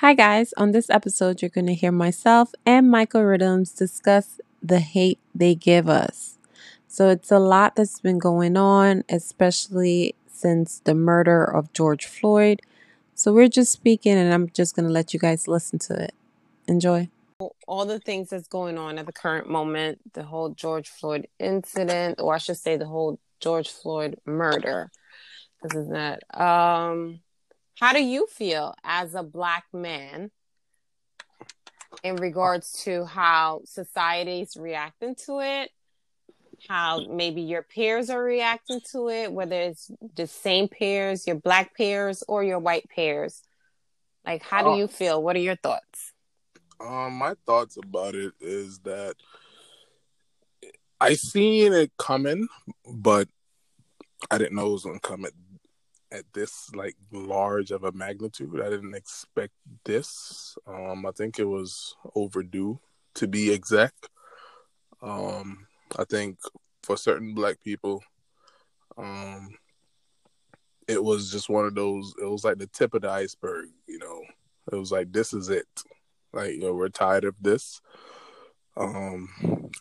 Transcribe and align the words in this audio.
Hi, 0.00 0.14
guys. 0.14 0.52
On 0.56 0.70
this 0.70 0.88
episode, 0.90 1.42
you're 1.42 1.48
going 1.48 1.66
to 1.66 1.74
hear 1.74 1.90
myself 1.90 2.52
and 2.64 2.88
Michael 2.88 3.24
Rhythms 3.24 3.72
discuss 3.72 4.40
the 4.62 4.78
hate 4.78 5.18
they 5.34 5.56
give 5.56 5.88
us. 5.88 6.38
So, 6.86 7.08
it's 7.08 7.32
a 7.32 7.40
lot 7.40 7.74
that's 7.74 7.98
been 7.98 8.20
going 8.20 8.56
on, 8.56 9.02
especially 9.08 10.14
since 10.28 10.78
the 10.84 10.94
murder 10.94 11.42
of 11.42 11.72
George 11.72 12.06
Floyd. 12.06 12.62
So, 13.16 13.32
we're 13.32 13.48
just 13.48 13.72
speaking, 13.72 14.16
and 14.16 14.32
I'm 14.32 14.48
just 14.50 14.76
going 14.76 14.86
to 14.86 14.92
let 14.92 15.12
you 15.12 15.18
guys 15.18 15.48
listen 15.48 15.80
to 15.80 15.94
it. 16.00 16.14
Enjoy. 16.68 17.08
All 17.66 17.84
the 17.84 17.98
things 17.98 18.30
that's 18.30 18.46
going 18.46 18.78
on 18.78 18.98
at 18.98 19.06
the 19.06 19.12
current 19.12 19.48
moment, 19.48 19.98
the 20.12 20.22
whole 20.22 20.50
George 20.50 20.88
Floyd 20.88 21.26
incident, 21.40 22.20
or 22.20 22.36
I 22.36 22.38
should 22.38 22.58
say, 22.58 22.76
the 22.76 22.86
whole 22.86 23.18
George 23.40 23.68
Floyd 23.68 24.20
murder. 24.24 24.92
This 25.60 25.74
is 25.74 25.88
that. 25.88 26.22
Um, 26.40 27.18
how 27.78 27.92
do 27.92 28.02
you 28.02 28.26
feel 28.26 28.74
as 28.82 29.14
a 29.14 29.22
black 29.22 29.64
man 29.72 30.30
in 32.02 32.16
regards 32.16 32.82
to 32.84 33.04
how 33.04 33.60
society's 33.64 34.56
reacting 34.56 35.14
to 35.26 35.40
it? 35.40 35.70
How 36.68 37.06
maybe 37.06 37.42
your 37.42 37.62
peers 37.62 38.10
are 38.10 38.22
reacting 38.22 38.80
to 38.90 39.08
it, 39.10 39.32
whether 39.32 39.54
it's 39.54 39.90
the 40.16 40.26
same 40.26 40.66
peers, 40.66 41.26
your 41.26 41.36
black 41.36 41.76
peers, 41.76 42.24
or 42.26 42.42
your 42.42 42.58
white 42.58 42.88
peers. 42.88 43.42
Like, 44.26 44.42
how 44.42 44.64
do 44.64 44.70
uh, 44.70 44.76
you 44.76 44.88
feel? 44.88 45.22
What 45.22 45.36
are 45.36 45.40
your 45.40 45.56
thoughts? 45.56 46.12
Um, 46.80 47.14
my 47.14 47.34
thoughts 47.46 47.76
about 47.76 48.16
it 48.16 48.32
is 48.40 48.80
that 48.80 49.14
I 51.00 51.14
seen 51.14 51.72
it 51.72 51.92
coming, 51.96 52.48
but 52.92 53.28
I 54.32 54.38
didn't 54.38 54.56
know 54.56 54.66
it 54.66 54.72
was 54.72 54.84
gonna 54.84 54.98
come 54.98 55.24
at 55.24 55.32
at 56.10 56.24
this 56.32 56.70
like 56.74 56.96
large 57.12 57.70
of 57.70 57.84
a 57.84 57.92
magnitude. 57.92 58.60
I 58.60 58.70
didn't 58.70 58.94
expect 58.94 59.52
this. 59.84 60.56
Um, 60.66 61.06
I 61.06 61.10
think 61.12 61.38
it 61.38 61.44
was 61.44 61.96
overdue 62.14 62.80
to 63.14 63.28
be 63.28 63.52
exact. 63.52 64.08
Um, 65.02 65.66
I 65.96 66.04
think 66.04 66.38
for 66.82 66.96
certain 66.96 67.34
black 67.34 67.60
people, 67.62 68.02
um, 68.96 69.50
it 70.86 71.02
was 71.02 71.30
just 71.30 71.48
one 71.48 71.66
of 71.66 71.74
those. 71.74 72.14
It 72.20 72.26
was 72.26 72.44
like 72.44 72.58
the 72.58 72.66
tip 72.66 72.94
of 72.94 73.02
the 73.02 73.10
iceberg. 73.10 73.66
You 73.86 73.98
know, 73.98 74.22
it 74.72 74.76
was 74.76 74.90
like 74.90 75.12
this 75.12 75.32
is 75.32 75.50
it. 75.50 75.68
Like 76.32 76.52
you 76.52 76.60
know, 76.60 76.74
we're 76.74 76.88
tired 76.88 77.24
of 77.24 77.34
this. 77.40 77.80
Um, 78.76 79.28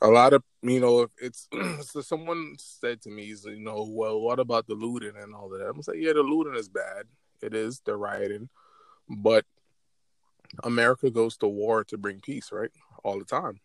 a 0.02 0.08
lot 0.08 0.34
of 0.34 0.44
you 0.62 0.80
know, 0.80 1.02
if 1.02 1.10
it's 1.18 1.48
so 1.90 2.02
someone 2.02 2.56
said 2.58 3.02
to 3.02 3.10
me, 3.10 3.26
you 3.26 3.60
know, 3.60 3.88
well, 3.90 4.20
what 4.20 4.40
about 4.40 4.68
the 4.68 4.74
looting 4.74 5.14
and 5.20 5.34
all 5.34 5.50
that? 5.50 5.68
I'm 5.68 5.82
say, 5.82 5.94
yeah, 5.98 6.14
the 6.14 6.24
looting 6.24 6.56
is 6.56 6.70
bad. 6.70 7.06
It 7.42 7.54
is 7.54 7.82
the 7.86 7.96
rioting, 7.96 8.50
but 9.10 9.46
America 10.64 11.10
goes 11.10 11.38
to 11.38 11.48
war 11.48 11.84
to 11.86 11.98
bring 11.98 12.20
peace, 12.20 12.52
right? 12.52 12.72
All 13.04 13.20
the 13.20 13.26
time. 13.26 13.60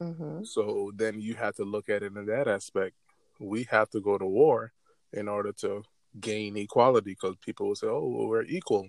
Mm-hmm. 0.00 0.44
So 0.44 0.92
then 0.94 1.20
you 1.20 1.34
have 1.34 1.56
to 1.56 1.64
look 1.64 1.88
at 1.88 2.02
it 2.02 2.14
in 2.14 2.26
that 2.26 2.48
aspect. 2.48 2.94
We 3.40 3.64
have 3.70 3.88
to 3.90 4.00
go 4.00 4.18
to 4.18 4.26
war 4.26 4.72
in 5.12 5.28
order 5.28 5.52
to 5.52 5.82
gain 6.20 6.56
equality 6.56 7.12
because 7.12 7.36
people 7.44 7.68
will 7.68 7.76
say, 7.76 7.86
oh, 7.86 8.06
well, 8.06 8.28
we're 8.28 8.42
equal. 8.42 8.88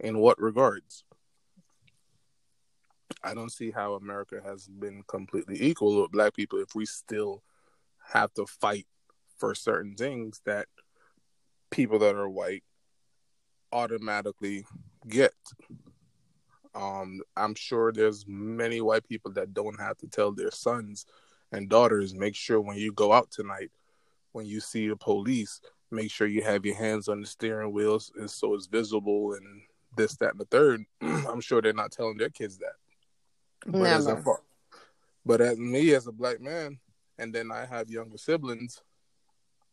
In 0.00 0.18
what 0.18 0.40
regards? 0.40 1.04
I 3.22 3.34
don't 3.34 3.52
see 3.52 3.70
how 3.70 3.94
America 3.94 4.40
has 4.44 4.68
been 4.68 5.02
completely 5.06 5.62
equal 5.62 6.02
with 6.02 6.12
black 6.12 6.34
people 6.34 6.58
if 6.60 6.74
we 6.74 6.86
still 6.86 7.42
have 8.12 8.32
to 8.34 8.46
fight 8.46 8.86
for 9.36 9.54
certain 9.54 9.94
things 9.94 10.40
that 10.44 10.66
people 11.70 11.98
that 12.00 12.14
are 12.14 12.28
white 12.28 12.64
automatically 13.72 14.64
get. 15.06 15.34
Um, 16.74 17.20
I'm 17.36 17.54
sure 17.54 17.92
there's 17.92 18.24
many 18.26 18.80
white 18.80 19.08
people 19.08 19.32
that 19.32 19.54
don't 19.54 19.80
have 19.80 19.96
to 19.98 20.06
tell 20.06 20.32
their 20.32 20.50
sons 20.50 21.06
and 21.52 21.68
daughters 21.68 22.14
make 22.14 22.34
sure 22.34 22.60
when 22.60 22.76
you 22.76 22.92
go 22.92 23.12
out 23.12 23.30
tonight, 23.30 23.70
when 24.32 24.46
you 24.46 24.60
see 24.60 24.88
the 24.88 24.96
police, 24.96 25.60
make 25.90 26.10
sure 26.10 26.26
you 26.26 26.42
have 26.42 26.66
your 26.66 26.76
hands 26.76 27.08
on 27.08 27.20
the 27.20 27.26
steering 27.26 27.72
wheels 27.72 28.12
so 28.26 28.54
it's 28.54 28.66
visible 28.66 29.32
and 29.32 29.62
this, 29.96 30.16
that, 30.16 30.32
and 30.32 30.40
the 30.40 30.44
third. 30.44 30.84
I'm 31.00 31.40
sure 31.40 31.62
they're 31.62 31.72
not 31.72 31.92
telling 31.92 32.18
their 32.18 32.28
kids 32.28 32.58
that. 32.58 32.74
But 33.68 33.78
Never. 33.78 33.94
As 33.94 34.06
a, 34.06 34.22
but 35.26 35.40
as 35.40 35.58
me 35.58 35.94
as 35.94 36.06
a 36.06 36.12
black 36.12 36.40
man, 36.40 36.78
and 37.18 37.34
then 37.34 37.52
I 37.52 37.66
have 37.66 37.90
younger 37.90 38.16
siblings, 38.16 38.80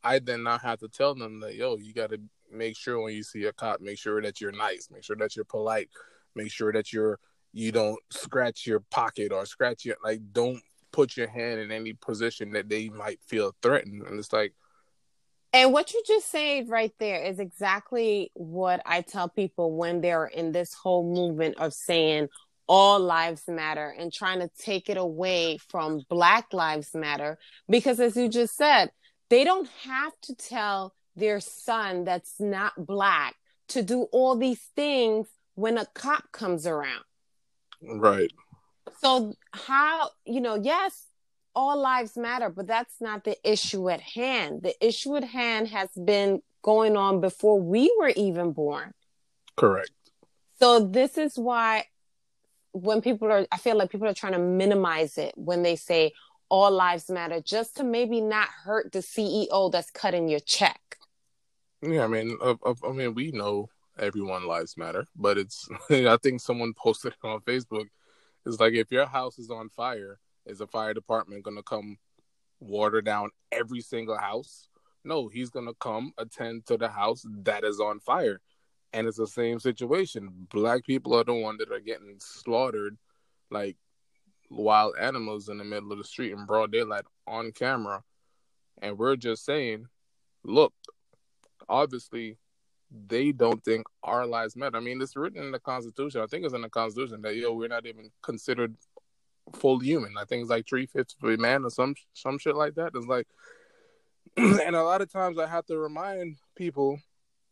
I 0.04 0.20
then 0.20 0.44
now 0.44 0.58
have 0.58 0.80
to 0.80 0.90
tell 0.90 1.16
them 1.16 1.40
that 1.40 1.56
yo, 1.56 1.78
you 1.78 1.94
got 1.94 2.10
to 2.10 2.20
make 2.52 2.78
sure 2.78 3.02
when 3.02 3.14
you 3.14 3.24
see 3.24 3.46
a 3.46 3.54
cop, 3.54 3.82
make 3.82 3.98
sure 3.98 4.22
that 4.22 4.42
you're 4.42 4.52
nice, 4.52 4.90
make 4.92 5.04
sure 5.04 5.16
that 5.16 5.36
you're 5.36 5.46
polite, 5.46 5.90
make 6.36 6.52
sure 6.52 6.74
that 6.74 6.92
you're 6.92 7.20
you 7.54 7.72
don't 7.72 8.00
scratch 8.12 8.68
your 8.68 8.82
pocket 8.92 9.32
or 9.32 9.46
scratch 9.46 9.86
your 9.86 9.96
like 10.04 10.20
don't 10.34 10.62
put 10.92 11.16
your 11.16 11.28
hand 11.28 11.60
in 11.60 11.72
any 11.72 11.94
position 11.94 12.52
that 12.52 12.68
they 12.68 12.90
might 12.90 13.20
feel 13.26 13.56
threatened. 13.62 14.04
And 14.04 14.20
it's 14.20 14.34
like 14.34 14.54
and 15.56 15.72
what 15.72 15.94
you 15.94 16.04
just 16.06 16.30
said 16.30 16.68
right 16.68 16.92
there 17.00 17.24
is 17.24 17.40
exactly 17.40 18.30
what 18.34 18.82
I 18.86 19.00
tell 19.00 19.30
people 19.30 19.72
when 19.72 20.02
they're 20.02 20.26
in 20.26 20.52
this 20.52 20.74
whole 20.74 21.10
movement 21.10 21.56
of 21.60 21.74
saying, 21.74 22.28
all 22.68 23.00
lives 23.00 23.44
matter 23.48 23.94
and 23.98 24.12
trying 24.12 24.40
to 24.40 24.50
take 24.60 24.90
it 24.90 24.98
away 24.98 25.58
from 25.70 26.02
black 26.10 26.54
lives 26.54 26.94
matter 26.94 27.38
because 27.70 28.00
as 28.00 28.16
you 28.16 28.28
just 28.28 28.56
said 28.56 28.90
they 29.30 29.44
don't 29.44 29.70
have 29.84 30.14
to 30.22 30.36
tell 30.36 30.94
their 31.16 31.40
son 31.40 32.04
that's 32.04 32.40
not 32.40 32.74
black 32.78 33.36
to 33.68 33.82
do 33.82 34.04
all 34.12 34.36
these 34.36 34.62
things 34.76 35.28
when 35.56 35.78
a 35.78 35.86
cop 35.94 36.32
comes 36.32 36.68
around. 36.68 37.04
Right. 37.82 38.32
So 39.02 39.34
how 39.52 40.10
you 40.26 40.42
know 40.42 40.56
yes 40.56 41.08
all 41.56 41.80
lives 41.80 42.18
matter 42.18 42.50
but 42.50 42.68
that's 42.68 42.96
not 43.00 43.24
the 43.24 43.38
issue 43.50 43.90
at 43.90 44.02
hand. 44.02 44.62
The 44.64 44.76
issue 44.86 45.16
at 45.16 45.24
hand 45.24 45.70
has 45.70 45.90
been 45.92 46.42
going 46.62 46.98
on 46.98 47.22
before 47.22 47.60
we 47.60 47.96
were 48.00 48.12
even 48.16 48.52
born. 48.52 48.94
Correct. 49.56 49.92
So 50.60 50.80
this 50.86 51.18
is 51.18 51.38
why 51.38 51.86
when 52.76 53.02
people 53.02 53.32
are 53.32 53.48
i 53.54 53.58
feel 53.58 53.78
like 53.78 53.90
people 53.90 54.08
are 54.08 54.14
trying 54.14 54.34
to 54.34 54.40
minimize 54.40 55.18
it 55.18 55.34
when 55.38 55.64
they 55.64 55.78
say 55.78 56.12
all 56.50 56.70
lives 56.70 57.10
matter 57.10 57.40
just 57.40 57.78
to 57.78 57.84
maybe 57.86 58.20
not 58.20 58.50
hurt 58.50 58.92
the 58.92 59.00
ceo 59.00 59.72
that's 59.72 59.90
cutting 59.92 60.28
your 60.28 60.42
check. 60.42 60.98
Yeah 61.82 62.04
i 62.04 62.08
mean 62.08 62.38
uh, 62.42 62.56
i 62.84 62.92
mean 62.92 63.14
we 63.14 63.32
know 63.32 63.70
everyone 63.98 64.46
lives 64.46 64.76
matter 64.76 65.06
but 65.16 65.38
it's 65.38 65.70
i 65.90 66.18
think 66.22 66.42
someone 66.42 66.74
posted 66.74 67.14
on 67.24 67.40
facebook. 67.42 67.86
It's 68.46 68.60
like 68.60 68.74
if 68.74 68.92
your 68.92 69.08
house 69.08 69.40
is 69.40 69.50
on 69.50 69.70
fire 69.70 70.20
is 70.46 70.60
the 70.60 70.68
fire 70.68 70.94
department 70.94 71.44
going 71.44 71.58
to 71.58 71.64
come 71.64 71.98
water 72.60 73.02
down 73.02 73.32
every 73.52 73.82
single 73.82 74.18
house? 74.18 74.68
No 75.06 75.30
he's 75.30 75.50
going 75.50 75.68
to 75.68 75.76
come 75.80 76.12
attend 76.18 76.66
to 76.66 76.78
the 76.78 76.90
house 76.90 77.26
that 77.44 77.64
is 77.64 77.80
on 77.80 78.02
fire 78.02 78.42
and 78.94 79.08
it's 79.08 79.18
the 79.18 79.28
same 79.28 79.60
situation. 79.60 80.30
Black 80.52 80.86
people 80.86 81.14
are 81.16 81.24
the 81.24 81.34
one 81.34 81.58
that 81.58 81.72
are 81.72 81.80
getting 81.80 82.16
slaughtered 82.20 82.98
like 83.52 83.78
wild 84.50 84.96
animals 85.00 85.50
in 85.50 85.58
the 85.58 85.64
middle 85.64 85.92
of 85.92 85.98
the 85.98 86.04
street 86.04 86.32
in 86.32 86.46
broad 86.46 86.72
daylight 86.72 87.06
on 87.28 87.52
camera. 87.52 88.04
And 88.82 88.98
we're 88.98 89.16
just 89.16 89.46
saying, 89.46 89.88
look, 90.44 90.74
obviously 91.68 92.38
they 93.08 93.32
don't 93.32 93.64
think 93.64 93.86
our 94.04 94.26
lives 94.26 94.56
matter. 94.56 94.78
I 94.78 94.80
mean, 94.80 95.02
it's 95.02 95.16
written 95.16 95.44
in 95.44 95.52
the 95.52 95.60
Constitution. 95.60 96.22
I 96.22 96.28
think 96.28 96.46
it's 96.46 96.54
in 96.54 96.62
the 96.62 96.70
Constitution 96.70 97.22
that 97.22 97.36
yo, 97.36 97.54
we're 97.54 97.68
not 97.68 97.86
even 97.86 98.12
considered 98.22 98.76
full 99.54 99.80
human. 99.80 100.16
I 100.18 100.26
think 100.26 100.42
it's 100.42 100.50
like 100.50 100.68
three 100.68 100.86
fifths 100.86 101.16
of 101.22 101.30
a 101.30 101.38
man 101.38 101.66
or 101.66 101.70
some 101.70 101.96
some 102.14 102.38
shit 102.38 102.56
like 102.56 102.76
that. 102.76 102.92
It's 102.96 103.08
like, 103.08 103.28
and 104.38 104.76
a 104.76 104.84
lot 104.84 105.02
of 105.02 105.12
times 105.12 105.38
I 105.38 105.48
have 105.48 105.66
to 105.68 105.78
remind 105.78 106.38
people, 106.56 107.00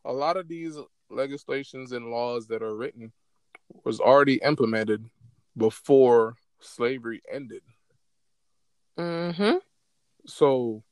a 0.04 0.12
lot 0.12 0.36
of 0.36 0.48
these 0.48 0.76
legislations 1.10 1.92
and 1.92 2.10
laws 2.10 2.48
that 2.48 2.62
are 2.62 2.74
written 2.74 3.12
was 3.84 4.00
already 4.00 4.40
implemented 4.44 5.04
before 5.56 6.36
slavery 6.60 7.22
ended. 7.30 7.62
Mm-hmm. 8.98 9.56
So 10.26 10.82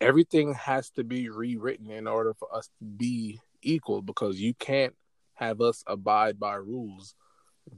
everything 0.00 0.54
has 0.54 0.90
to 0.90 1.04
be 1.04 1.28
rewritten 1.28 1.90
in 1.90 2.06
order 2.06 2.34
for 2.34 2.54
us 2.54 2.68
to 2.78 2.84
be 2.84 3.40
equal 3.62 4.02
because 4.02 4.40
you 4.40 4.54
can't 4.54 4.94
have 5.34 5.60
us 5.60 5.82
abide 5.86 6.38
by 6.38 6.54
rules 6.54 7.14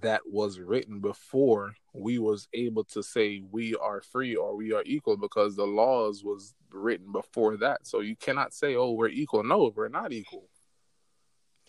that 0.00 0.22
was 0.26 0.58
written 0.58 1.00
before 1.00 1.74
we 1.92 2.18
was 2.18 2.48
able 2.54 2.84
to 2.84 3.02
say 3.02 3.42
we 3.50 3.74
are 3.76 4.00
free 4.00 4.34
or 4.34 4.56
we 4.56 4.72
are 4.72 4.82
equal 4.86 5.16
because 5.16 5.54
the 5.54 5.66
laws 5.66 6.24
was 6.24 6.54
written 6.70 7.12
before 7.12 7.56
that 7.58 7.86
so 7.86 8.00
you 8.00 8.16
cannot 8.16 8.54
say 8.54 8.74
oh 8.74 8.92
we're 8.92 9.08
equal 9.08 9.42
no 9.42 9.70
we're 9.74 9.88
not 9.88 10.12
equal 10.12 10.48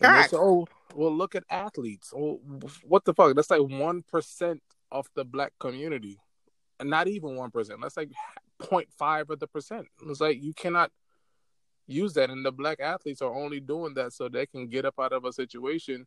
Correct. 0.01 0.31
Say, 0.31 0.37
oh, 0.37 0.67
well, 0.95 1.15
look 1.15 1.35
at 1.35 1.43
athletes. 1.49 2.13
Oh, 2.15 2.39
what 2.83 3.05
the 3.05 3.13
fuck? 3.13 3.35
That's 3.35 3.49
like 3.49 3.61
one 3.61 4.03
percent 4.03 4.61
of 4.91 5.07
the 5.15 5.25
black 5.25 5.53
community, 5.59 6.19
and 6.79 6.89
not 6.89 7.07
even 7.07 7.35
one 7.35 7.51
percent. 7.51 7.79
That's 7.81 7.97
like 7.97 8.11
0.5 8.61 9.29
of 9.29 9.39
the 9.39 9.47
percent. 9.47 9.87
It's 10.07 10.21
like 10.21 10.41
you 10.41 10.53
cannot 10.53 10.91
use 11.87 12.13
that, 12.13 12.29
and 12.29 12.45
the 12.45 12.51
black 12.51 12.79
athletes 12.79 13.21
are 13.21 13.33
only 13.33 13.59
doing 13.59 13.93
that 13.95 14.13
so 14.13 14.29
they 14.29 14.45
can 14.45 14.67
get 14.67 14.85
up 14.85 14.95
out 14.99 15.13
of 15.13 15.25
a 15.25 15.33
situation 15.33 16.05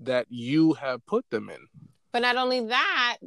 that 0.00 0.26
you 0.28 0.74
have 0.74 1.04
put 1.06 1.24
them 1.30 1.48
in. 1.50 1.66
But 2.12 2.22
not 2.22 2.36
only 2.36 2.66
that, 2.66 3.18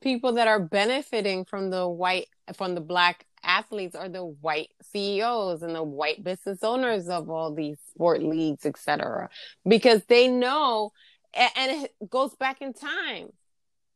people 0.00 0.32
that 0.32 0.48
are 0.48 0.60
benefiting 0.60 1.44
from 1.44 1.70
the 1.70 1.88
white 1.88 2.28
from 2.54 2.74
the 2.74 2.80
black 2.80 3.26
athletes 3.42 3.94
are 3.94 4.08
the 4.08 4.24
white 4.24 4.70
CEOs 4.82 5.62
and 5.62 5.74
the 5.74 5.82
white 5.82 6.22
business 6.22 6.62
owners 6.62 7.08
of 7.08 7.30
all 7.30 7.54
these 7.54 7.78
sport 7.90 8.22
leagues, 8.22 8.66
etc. 8.66 9.28
Because 9.66 10.04
they 10.06 10.28
know, 10.28 10.92
and 11.34 11.84
it 11.84 11.92
goes 12.08 12.34
back 12.36 12.60
in 12.60 12.72
time 12.72 13.28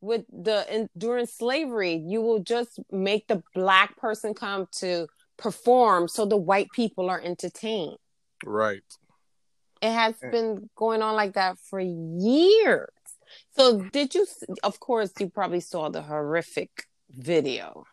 with 0.01 0.25
the 0.31 0.65
in, 0.73 0.89
during 0.97 1.25
slavery, 1.25 1.95
you 1.95 2.21
will 2.21 2.39
just 2.39 2.79
make 2.91 3.27
the 3.27 3.41
black 3.53 3.97
person 3.97 4.33
come 4.33 4.67
to 4.79 5.07
perform 5.37 6.07
so 6.07 6.25
the 6.25 6.37
white 6.37 6.67
people 6.73 7.09
are 7.09 7.21
entertained. 7.21 7.97
Right. 8.45 8.83
It 9.81 9.91
has 9.91 10.15
been 10.31 10.69
going 10.75 11.01
on 11.01 11.15
like 11.15 11.33
that 11.33 11.57
for 11.69 11.79
years. 11.79 12.89
So 13.55 13.81
did 13.91 14.13
you 14.13 14.25
of 14.63 14.79
course 14.79 15.11
you 15.19 15.29
probably 15.29 15.59
saw 15.59 15.89
the 15.89 16.01
horrific 16.01 16.85
video. 17.15 17.85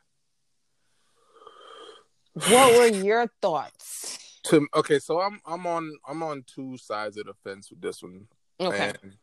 What 2.35 2.79
were 2.79 2.97
your 2.99 3.27
thoughts? 3.43 4.39
To 4.45 4.67
okay, 4.75 4.99
so 4.99 5.21
I'm 5.21 5.41
I'm 5.45 5.67
on 5.67 5.93
I'm 6.09 6.23
on 6.23 6.45
two 6.47 6.77
sides 6.77 7.17
of 7.17 7.27
the 7.27 7.35
fence 7.45 7.71
with 7.71 7.81
this 7.81 8.03
one. 8.03 8.27
Okay. 8.59 8.93
And 9.03 9.17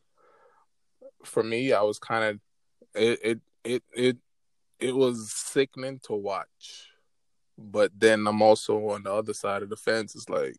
for 1.24 1.44
me, 1.44 1.74
I 1.74 1.82
was 1.82 2.00
kind 2.00 2.24
of 2.24 2.40
it 3.02 3.20
it 3.24 3.40
it 3.64 3.84
it 3.94 4.18
it 4.80 4.96
was 4.96 5.32
sickening 5.32 6.00
to 6.04 6.14
watch. 6.14 6.90
But 7.58 7.92
then 7.98 8.28
I'm 8.28 8.42
also 8.42 8.90
on 8.90 9.04
the 9.04 9.12
other 9.12 9.34
side 9.34 9.64
of 9.64 9.70
the 9.70 9.76
fence. 9.76 10.14
It's 10.14 10.30
like 10.30 10.58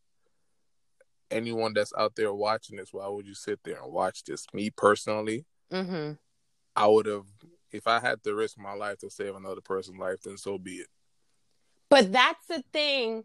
anyone 1.31 1.73
that's 1.75 1.93
out 1.97 2.17
there 2.17 2.33
watching 2.33 2.77
this, 2.77 2.93
why 2.93 3.07
would 3.09 3.27
you 3.27 3.35
sit 3.35 3.61
there 3.65 3.83
and 3.83 3.93
watch 3.93 4.25
this? 4.25 4.47
Me 4.53 4.71
personally, 4.71 5.45
mm-hmm. 5.73 6.13
I 6.75 6.87
would 6.87 7.07
have 7.07 7.27
if 7.71 7.87
I 7.87 8.01
had 8.01 8.23
to 8.25 8.35
risk 8.35 8.59
my 8.59 8.73
life 8.73 8.99
to 8.99 9.11
save 9.11 9.37
another 9.37 9.61
person's 9.61 9.99
life, 9.99 10.23
then 10.23 10.39
so 10.39 10.59
be 10.59 10.77
it. 10.77 10.89
But 11.91 12.13
that's 12.13 12.47
the 12.47 12.63
thing 12.73 13.25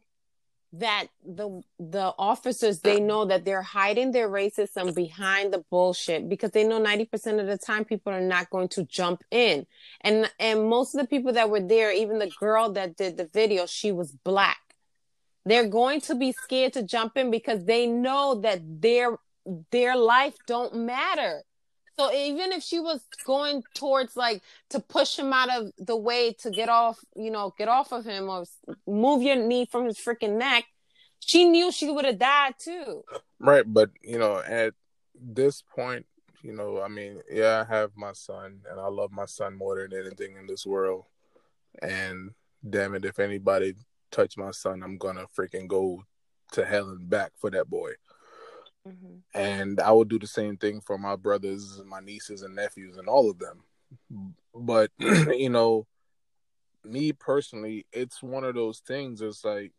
that 0.74 1.08
the 1.24 1.62
the 1.78 2.14
officers 2.18 2.80
they 2.80 3.00
know 3.00 3.26
that 3.26 3.46
they're 3.46 3.62
hiding 3.62 4.12
their 4.12 4.28
racism 4.28 4.94
behind 4.96 5.54
the 5.54 5.64
bullshit 5.70 6.28
because 6.28 6.50
they 6.50 6.64
know 6.64 6.82
90% 6.82 7.40
of 7.40 7.46
the 7.46 7.60
time 7.60 7.86
people 7.86 8.12
are 8.12 8.20
not 8.20 8.50
going 8.50 8.68
to 8.70 8.84
jump 8.84 9.24
in. 9.30 9.68
And 10.02 10.32
and 10.40 10.68
most 10.68 10.96
of 10.96 11.02
the 11.02 11.08
people 11.08 11.34
that 11.34 11.52
were 11.52 11.60
there 11.60 11.92
even 11.92 12.18
the 12.18 12.32
girl 12.40 12.72
that 12.72 12.98
did 12.98 13.18
the 13.18 13.30
video 13.32 13.68
she 13.68 13.92
was 13.92 14.12
black. 14.12 14.58
They're 15.46 15.68
going 15.68 16.02
to 16.02 16.16
be 16.16 16.32
scared 16.32 16.74
to 16.74 16.84
jump 16.84 17.18
in 17.18 17.30
because 17.30 17.66
they 17.66 17.86
know 17.86 18.36
that 18.42 18.62
their 18.82 19.20
their 19.72 19.96
life 19.96 20.36
don't 20.48 20.74
matter 20.74 21.44
so 22.00 22.12
even 22.12 22.52
if 22.52 22.64
she 22.64 22.80
was 22.80 23.02
going 23.26 23.64
towards 23.76 24.18
like 24.18 24.42
to 24.70 24.80
push 24.80 25.18
him 25.18 25.32
out 25.32 25.50
of 25.50 25.72
the 25.78 25.96
way 25.96 26.34
to 26.40 26.50
get 26.50 26.70
off, 26.70 27.00
you 27.16 27.30
know, 27.30 27.54
get 27.58 27.68
off 27.68 27.92
of 27.92 28.06
him 28.06 28.30
or 28.30 28.46
move 28.88 29.22
your 29.22 29.36
knee 29.36 29.66
from 29.66 29.86
his 29.86 29.98
freaking 29.98 30.38
neck, 30.38 30.66
she 31.20 31.46
knew 31.46 31.72
she 31.72 31.90
would 31.90 32.06
have 32.06 32.20
died 32.20 32.56
too. 32.58 33.04
Right, 33.40 33.64
but 33.66 33.92
you 34.02 34.18
know, 34.18 34.42
at 34.46 34.74
this 35.16 35.62
point, 35.62 36.06
you 36.42 36.54
know, 36.54 36.82
I 36.82 36.88
mean, 36.88 37.22
yeah, 37.32 37.64
I 37.68 37.74
have 37.74 37.92
my 37.96 38.14
son 38.14 38.62
and 38.70 38.80
I 38.80 38.88
love 38.88 39.12
my 39.12 39.26
son 39.26 39.56
more 39.56 39.78
than 39.78 39.98
anything 39.98 40.36
in 40.38 40.48
this 40.48 40.66
world. 40.66 41.06
And 41.82 42.32
damn 42.68 42.96
it, 42.96 43.06
if 43.06 43.20
anybody 43.20 43.76
touch 44.12 44.38
my 44.38 44.52
son, 44.52 44.84
I'm 44.84 44.98
gonna 44.98 45.26
freaking 45.38 45.68
go 45.68 46.04
to 46.54 46.66
hell 46.66 46.90
and 46.90 47.10
back 47.10 47.32
for 47.38 47.50
that 47.52 47.70
boy. 47.70 47.92
Mm-hmm. 48.88 49.40
And 49.40 49.80
I 49.80 49.92
would 49.92 50.10
do 50.10 50.20
the 50.20 50.28
same 50.28 50.58
thing 50.58 50.82
for 50.82 50.98
my 50.98 51.16
brothers, 51.16 51.82
my 51.86 52.00
nieces, 52.00 52.42
and 52.42 52.56
nephews, 52.56 52.98
and 52.98 53.08
all 53.08 53.30
of 53.30 53.40
them. 53.40 53.64
But, 54.54 54.92
you 55.00 55.50
know, 55.50 55.88
me 56.84 57.14
personally, 57.14 57.86
it's 57.92 58.22
one 58.22 58.44
of 58.44 58.56
those 58.56 58.80
things. 58.80 59.22
It's 59.22 59.46
like 59.46 59.72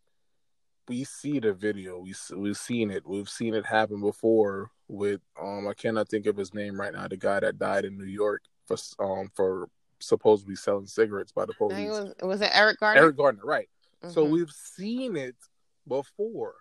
we 0.89 1.05
see 1.05 1.39
the 1.39 1.53
video, 1.53 1.99
we 1.99 2.15
we've 2.37 2.57
seen 2.57 2.91
it, 2.91 3.07
we've 3.07 3.29
seen 3.29 3.55
it 3.55 3.67
happen 3.67 4.01
before. 4.01 4.71
With 4.87 5.23
um, 5.41 5.67
I 5.67 5.73
cannot 5.75 6.09
think 6.09 6.27
of 6.27 6.37
his 6.37 6.53
name 6.53 6.79
right 6.79 6.93
now. 6.93 7.09
The 7.09 7.17
guy 7.17 7.41
that 7.41 7.59
died 7.59 7.87
in 7.87 7.97
New 7.97 8.05
York 8.05 8.43
for 8.67 8.77
um 8.99 9.31
for 9.35 9.69
supposedly 9.99 10.57
selling 10.57 10.87
cigarettes 10.87 11.33
by 11.33 11.47
the 11.47 11.55
police. 11.55 11.89
Was, 11.89 12.15
was, 12.23 12.41
it 12.43 12.51
Eric 12.53 12.81
Garner? 12.81 13.01
Eric 13.01 13.17
Garner, 13.17 13.41
right? 13.43 13.69
Mm-hmm. 14.03 14.13
So 14.13 14.25
we've 14.25 14.51
seen 14.51 15.17
it 15.17 15.37
before. 15.89 16.55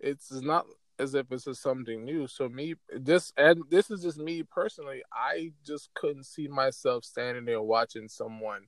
It's 0.00 0.32
not 0.32 0.66
as 0.98 1.14
if 1.14 1.28
this 1.28 1.46
is 1.46 1.60
something 1.60 2.04
new. 2.04 2.26
So 2.26 2.48
me, 2.48 2.74
this 2.90 3.32
and 3.36 3.62
this 3.70 3.90
is 3.90 4.02
just 4.02 4.18
me 4.18 4.42
personally. 4.42 5.02
I 5.12 5.52
just 5.64 5.90
couldn't 5.94 6.24
see 6.24 6.48
myself 6.48 7.04
standing 7.04 7.44
there 7.44 7.62
watching 7.62 8.08
someone 8.08 8.66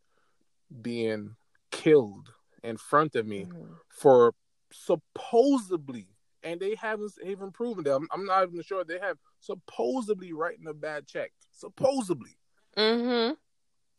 being 0.83 1.37
killed 1.71 2.29
in 2.63 2.77
front 2.77 3.15
of 3.17 3.27
me 3.27 3.45
mm-hmm. 3.45 3.75
for 3.89 4.35
supposedly, 4.73 6.09
and 6.43 6.61
they 6.61 6.75
haven't 6.75 7.13
even 7.25 7.51
proven 7.51 7.85
that. 7.85 7.95
I'm, 7.95 8.09
I'm, 8.13 8.27
not 8.27 8.49
even 8.49 8.63
sure 8.63 8.85
they 8.85 8.99
have 8.99 9.17
supposedly 9.41 10.33
writing 10.33 10.67
a 10.69 10.75
bad 10.75 11.07
check. 11.07 11.33
Supposedly. 11.53 12.37
Mm-hmm. 12.77 13.35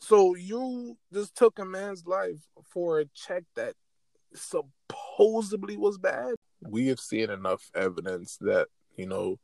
So 0.02 0.36
you 0.36 0.98
just 1.12 1.36
took 1.36 1.60
a 1.60 1.66
man's 1.66 2.06
life 2.06 2.40
for 2.72 3.00
a 3.00 3.06
check 3.14 3.44
that 3.56 3.74
supposedly 4.34 5.76
was 5.76 5.98
bad 5.98 6.36
we 6.62 6.88
have 6.88 7.00
seen 7.00 7.30
enough 7.30 7.70
evidence 7.76 8.38
that 8.42 8.68
you 8.96 9.06
know 9.06 9.40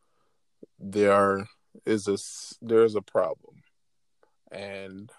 there 0.79 1.47
is 1.85 2.07
a 2.07 2.17
there's 2.65 2.95
a 2.95 3.01
problem, 3.01 3.55
and 4.51 5.11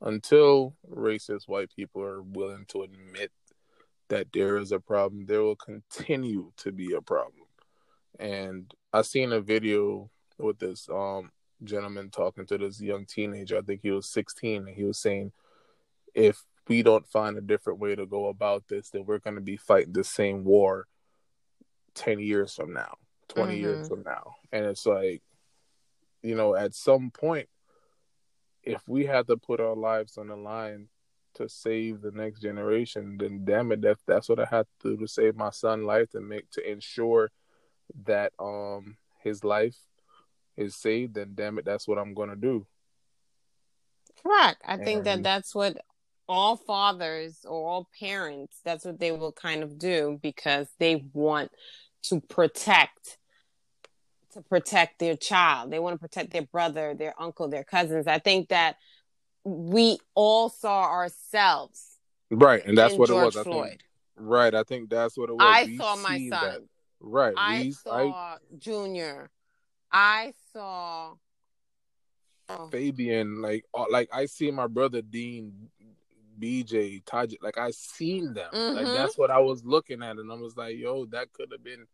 until 0.00 0.74
racist 0.90 1.48
white 1.48 1.70
people 1.74 2.02
are 2.02 2.22
willing 2.22 2.64
to 2.68 2.82
admit 2.82 3.30
that 4.08 4.26
there 4.32 4.58
is 4.58 4.72
a 4.72 4.80
problem, 4.80 5.26
there 5.26 5.42
will 5.42 5.56
continue 5.56 6.52
to 6.56 6.72
be 6.72 6.92
a 6.92 7.00
problem. 7.00 7.46
And 8.18 8.72
I 8.92 9.02
seen 9.02 9.32
a 9.32 9.40
video 9.40 10.10
with 10.38 10.58
this 10.58 10.88
um 10.88 11.30
gentleman 11.64 12.10
talking 12.10 12.46
to 12.46 12.58
this 12.58 12.80
young 12.80 13.06
teenager. 13.06 13.58
I 13.58 13.62
think 13.62 13.80
he 13.82 13.90
was 13.90 14.08
16, 14.10 14.68
and 14.68 14.76
he 14.76 14.84
was 14.84 14.98
saying, 14.98 15.32
if 16.14 16.42
we 16.68 16.82
don't 16.82 17.08
find 17.08 17.36
a 17.36 17.40
different 17.40 17.78
way 17.78 17.94
to 17.94 18.06
go 18.06 18.26
about 18.28 18.64
this, 18.68 18.90
then 18.90 19.04
we're 19.06 19.18
going 19.18 19.36
to 19.36 19.42
be 19.42 19.56
fighting 19.56 19.92
the 19.92 20.04
same 20.04 20.44
war 20.44 20.86
10 21.94 22.20
years 22.20 22.54
from 22.54 22.72
now, 22.72 22.96
20 23.28 23.52
mm-hmm. 23.52 23.62
years 23.62 23.88
from 23.88 24.02
now. 24.02 24.34
And 24.52 24.64
it's 24.64 24.86
like, 24.86 25.22
you 26.22 26.34
know, 26.34 26.54
at 26.54 26.74
some 26.74 27.10
point, 27.10 27.48
if 28.62 28.82
we 28.86 29.06
had 29.06 29.26
to 29.26 29.36
put 29.36 29.60
our 29.60 29.74
lives 29.74 30.16
on 30.18 30.28
the 30.28 30.36
line 30.36 30.88
to 31.34 31.48
save 31.48 32.00
the 32.00 32.12
next 32.12 32.40
generation, 32.40 33.16
then 33.18 33.44
damn 33.44 33.72
it, 33.72 33.80
that, 33.82 33.98
that's 34.06 34.28
what 34.28 34.38
I 34.38 34.44
had 34.44 34.66
to 34.82 34.90
do 34.90 34.96
to 34.98 35.08
save 35.08 35.36
my 35.36 35.50
son's 35.50 35.84
life 35.84 36.10
to 36.10 36.20
make 36.20 36.50
to 36.50 36.70
ensure 36.70 37.30
that 38.04 38.32
um 38.38 38.96
his 39.22 39.44
life 39.44 39.76
is 40.56 40.76
saved. 40.76 41.14
Then 41.14 41.32
damn 41.34 41.58
it, 41.58 41.64
that's 41.64 41.88
what 41.88 41.98
I'm 41.98 42.14
gonna 42.14 42.36
do. 42.36 42.66
Correct. 44.22 44.62
I 44.66 44.74
and... 44.74 44.84
think 44.84 45.04
that 45.04 45.22
that's 45.22 45.54
what 45.54 45.78
all 46.28 46.56
fathers 46.56 47.44
or 47.44 47.68
all 47.68 47.88
parents 47.98 48.60
that's 48.64 48.84
what 48.84 49.00
they 49.00 49.10
will 49.10 49.32
kind 49.32 49.62
of 49.62 49.76
do 49.76 50.18
because 50.22 50.68
they 50.78 51.04
want 51.12 51.50
to 52.04 52.20
protect 52.20 53.18
to 54.32 54.40
protect 54.40 54.98
their 54.98 55.16
child. 55.16 55.70
They 55.70 55.78
want 55.78 55.94
to 55.94 55.98
protect 55.98 56.32
their 56.32 56.42
brother, 56.42 56.94
their 56.94 57.14
uncle, 57.20 57.48
their 57.48 57.64
cousins. 57.64 58.06
I 58.06 58.18
think 58.18 58.48
that 58.48 58.76
we 59.44 59.98
all 60.14 60.48
saw 60.48 60.84
ourselves. 60.84 61.98
Right, 62.30 62.64
and 62.64 62.76
that's 62.76 62.94
what 62.94 63.08
George 63.08 63.34
it 63.34 63.38
was. 63.38 63.46
Floyd. 63.46 63.68
Think, 63.68 63.80
right, 64.16 64.54
I 64.54 64.62
think 64.62 64.88
that's 64.88 65.16
what 65.18 65.28
it 65.28 65.34
was. 65.34 65.42
I 65.42 65.64
we 65.64 65.76
saw 65.76 65.96
my 65.96 66.18
son. 66.18 66.30
That. 66.30 66.60
Right. 67.00 67.34
I 67.36 67.60
we, 67.62 67.72
saw 67.72 68.10
I, 68.10 68.36
Junior. 68.58 69.30
I 69.90 70.32
saw 70.52 71.14
oh. 72.48 72.68
Fabian. 72.68 73.42
Like, 73.42 73.64
uh, 73.74 73.86
like 73.90 74.08
I 74.12 74.26
see 74.26 74.50
my 74.50 74.66
brother 74.66 75.02
Dean 75.02 75.52
BJ, 76.42 77.04
Tajik, 77.04 77.42
like 77.42 77.58
I 77.58 77.70
seen 77.70 78.34
them. 78.34 78.50
Mm-hmm. 78.52 78.76
Like 78.76 78.86
that's 78.86 79.16
what 79.16 79.30
I 79.30 79.38
was 79.38 79.64
looking 79.64 80.02
at, 80.02 80.16
and 80.16 80.30
I 80.30 80.34
was 80.34 80.56
like, 80.56 80.76
"Yo, 80.76 81.06
that 81.06 81.32
could 81.32 81.50
have 81.52 81.62
been 81.62 81.86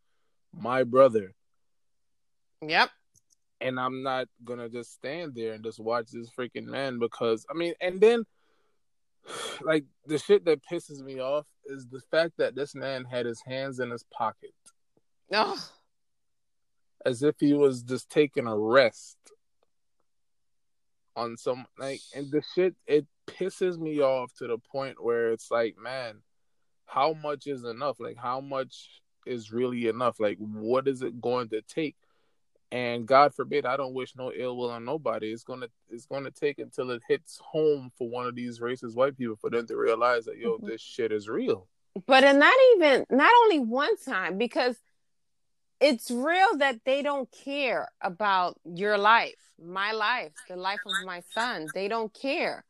my 0.52 0.84
brother." 0.84 1.34
Yep. 2.66 2.90
And 3.60 3.78
I'm 3.78 4.02
not 4.02 4.28
gonna 4.44 4.68
just 4.68 4.94
stand 4.94 5.34
there 5.34 5.52
and 5.52 5.64
just 5.64 5.80
watch 5.80 6.06
this 6.10 6.30
freaking 6.30 6.66
man 6.66 6.98
because 6.98 7.44
I 7.50 7.54
mean, 7.54 7.74
and 7.80 8.00
then 8.00 8.24
like 9.60 9.84
the 10.06 10.18
shit 10.18 10.44
that 10.46 10.62
pisses 10.64 11.02
me 11.02 11.20
off 11.20 11.46
is 11.66 11.86
the 11.86 12.00
fact 12.10 12.34
that 12.38 12.54
this 12.54 12.74
man 12.74 13.04
had 13.04 13.26
his 13.26 13.42
hands 13.46 13.80
in 13.80 13.90
his 13.90 14.04
pocket. 14.04 14.54
Oh. 15.32 15.62
As 17.04 17.22
if 17.22 17.36
he 17.38 17.52
was 17.52 17.82
just 17.82 18.10
taking 18.10 18.46
a 18.46 18.56
rest 18.56 19.18
on 21.14 21.36
some 21.36 21.66
like 21.78 22.00
and 22.14 22.30
the 22.30 22.42
shit 22.54 22.74
it 22.86 23.04
pisses 23.28 23.78
me 23.78 24.00
off 24.00 24.32
to 24.34 24.46
the 24.46 24.58
point 24.58 25.02
where 25.02 25.32
it's 25.32 25.50
like, 25.50 25.76
man, 25.78 26.22
how 26.86 27.12
much 27.12 27.46
is 27.46 27.64
enough? 27.64 28.00
Like, 28.00 28.16
how 28.16 28.40
much 28.40 29.02
is 29.26 29.52
really 29.52 29.88
enough? 29.88 30.18
Like, 30.18 30.38
what 30.38 30.88
is 30.88 31.02
it 31.02 31.20
going 31.20 31.48
to 31.50 31.62
take? 31.62 31.96
and 32.70 33.06
God 33.06 33.34
forbid 33.34 33.64
I 33.64 33.76
don't 33.76 33.94
wish 33.94 34.14
no 34.16 34.32
ill 34.34 34.56
will 34.56 34.70
on 34.70 34.84
nobody. 34.84 35.32
It's 35.32 35.44
gonna 35.44 35.68
it's 35.88 36.06
gonna 36.06 36.30
take 36.30 36.58
until 36.58 36.90
it 36.90 37.02
hits 37.08 37.40
home 37.42 37.90
for 37.96 38.08
one 38.08 38.26
of 38.26 38.34
these 38.34 38.60
racist 38.60 38.94
white 38.94 39.16
people 39.16 39.36
for 39.36 39.50
them 39.50 39.66
to 39.68 39.76
realize 39.76 40.26
that 40.26 40.36
yo, 40.36 40.56
mm-hmm. 40.56 40.66
this 40.66 40.80
shit 40.80 41.12
is 41.12 41.28
real. 41.28 41.66
But 42.06 42.24
and 42.24 42.38
not 42.38 42.54
even 42.74 43.04
not 43.10 43.30
only 43.44 43.60
one 43.60 43.96
time 43.96 44.38
because 44.38 44.76
it's 45.80 46.10
real 46.10 46.58
that 46.58 46.80
they 46.84 47.02
don't 47.02 47.28
care 47.44 47.88
about 48.00 48.58
your 48.64 48.98
life, 48.98 49.38
my 49.62 49.92
life, 49.92 50.32
the 50.48 50.56
life 50.56 50.80
of 50.84 51.06
my 51.06 51.22
son. 51.32 51.68
They 51.72 51.88
don't 51.88 52.12
care. 52.12 52.64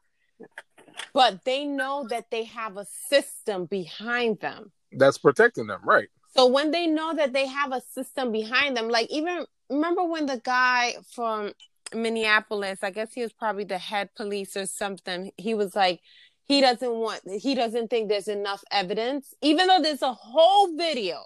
But 1.13 1.45
they 1.45 1.65
know 1.65 2.07
that 2.11 2.31
they 2.31 2.45
have 2.45 2.77
a 2.77 2.87
system 3.09 3.67
behind 3.67 4.41
them 4.41 4.73
that's 4.93 5.19
protecting 5.19 5.67
them, 5.67 5.81
right? 5.85 6.09
So 6.35 6.47
when 6.47 6.71
they 6.71 6.87
know 6.87 7.15
that 7.15 7.33
they 7.33 7.47
have 7.47 7.73
a 7.73 7.81
system 7.81 8.33
behind 8.33 8.77
them, 8.77 8.89
like 8.89 9.09
even 9.11 9.45
remember 9.69 10.05
when 10.05 10.27
the 10.27 10.41
guy 10.43 10.95
from 11.15 11.53
Minneapolis, 11.95 12.81
I 12.83 12.91
guess 12.91 13.13
he 13.13 13.23
was 13.23 13.33
probably 13.33 13.65
the 13.65 13.79
head 13.79 14.11
police 14.15 14.57
or 14.57 14.67
something, 14.67 15.33
he 15.37 15.55
was 15.55 15.75
like, 15.75 16.01
he 16.45 16.61
doesn't 16.61 16.91
want, 16.91 17.21
he 17.29 17.55
doesn't 17.55 17.89
think 17.89 18.09
there's 18.09 18.29
enough 18.29 18.63
evidence, 18.71 19.35
even 19.43 19.67
though 19.67 19.83
there's 19.83 20.03
a 20.03 20.13
whole 20.13 20.77
video 20.77 21.25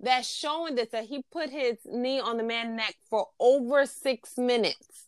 that's 0.00 0.28
showing 0.28 0.74
this, 0.74 0.90
that 0.90 1.04
he 1.04 1.24
put 1.32 1.50
his 1.50 1.78
knee 1.84 2.20
on 2.20 2.36
the 2.36 2.42
man's 2.42 2.76
neck 2.76 2.94
for 3.08 3.26
over 3.40 3.86
six 3.86 4.36
minutes 4.36 5.04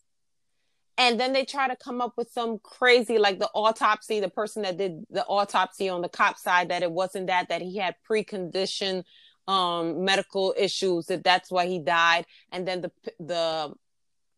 and 0.99 1.19
then 1.19 1.33
they 1.33 1.45
try 1.45 1.69
to 1.69 1.76
come 1.76 2.00
up 2.00 2.14
with 2.17 2.31
some 2.31 2.59
crazy 2.59 3.19
like 3.19 3.38
the 3.38 3.49
autopsy 3.55 4.21
the 4.21 4.28
person 4.28 4.62
that 4.62 4.76
did 4.76 5.05
the 5.11 5.25
autopsy 5.25 5.88
on 5.88 6.02
the 6.02 6.09
cop 6.09 6.37
side 6.37 6.69
that 6.69 6.83
it 6.83 6.90
wasn't 6.90 7.28
that 7.28 7.49
that 7.49 7.62
he 7.62 7.78
had 7.78 7.95
preconditioned 8.09 9.05
um 9.47 10.05
medical 10.05 10.55
issues 10.59 11.07
that 11.07 11.25
that's 11.25 11.50
why 11.50 11.67
he 11.67 11.78
died. 11.78 12.26
And 12.52 12.69
then 12.69 12.83
the 12.83 12.93
the 13.19 13.73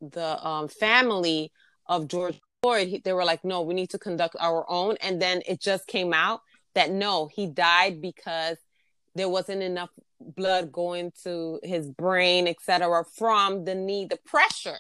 the 0.01 0.47
um 0.47 0.69
family 0.69 1.51
of 1.87 2.07
george 2.09 2.41
floyd 2.63 2.89
he, 2.89 2.99
they 2.99 3.13
were 3.13 3.25
like 3.25 3.45
no 3.45 3.63
we 3.63 3.75
need 3.75 3.91
to 3.91 3.99
conduct 3.99 4.37
our 4.39 4.65
own. 4.69 4.97
And 5.01 5.21
then 5.21 5.43
it 5.49 5.61
just 5.61 5.87
came 5.87 6.13
out 6.13 6.43
that 6.75 6.91
no 6.91 7.29
he 7.33 7.47
died 7.47 8.01
because 8.01 8.59
there 9.17 9.29
wasn't 9.29 9.63
enough 9.63 9.91
blood 10.21 10.71
going 10.71 11.11
to 11.25 11.59
his 11.63 11.91
brain 11.91 12.47
etc 12.47 13.03
from 13.17 13.65
the 13.65 13.75
knee 13.75 14.05
the 14.05 14.19
pressure 14.19 14.79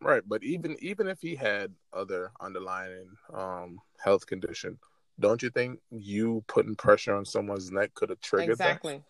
Right, 0.00 0.22
but 0.26 0.44
even 0.44 0.76
even 0.80 1.08
if 1.08 1.20
he 1.20 1.34
had 1.34 1.72
other 1.92 2.30
underlying 2.40 3.08
um, 3.34 3.80
health 3.98 4.26
condition, 4.26 4.78
don't 5.18 5.42
you 5.42 5.50
think 5.50 5.80
you 5.90 6.44
putting 6.46 6.76
pressure 6.76 7.14
on 7.14 7.24
someone's 7.24 7.72
neck 7.72 7.94
could 7.94 8.10
have 8.10 8.20
triggered 8.20 8.50
exactly. 8.50 9.02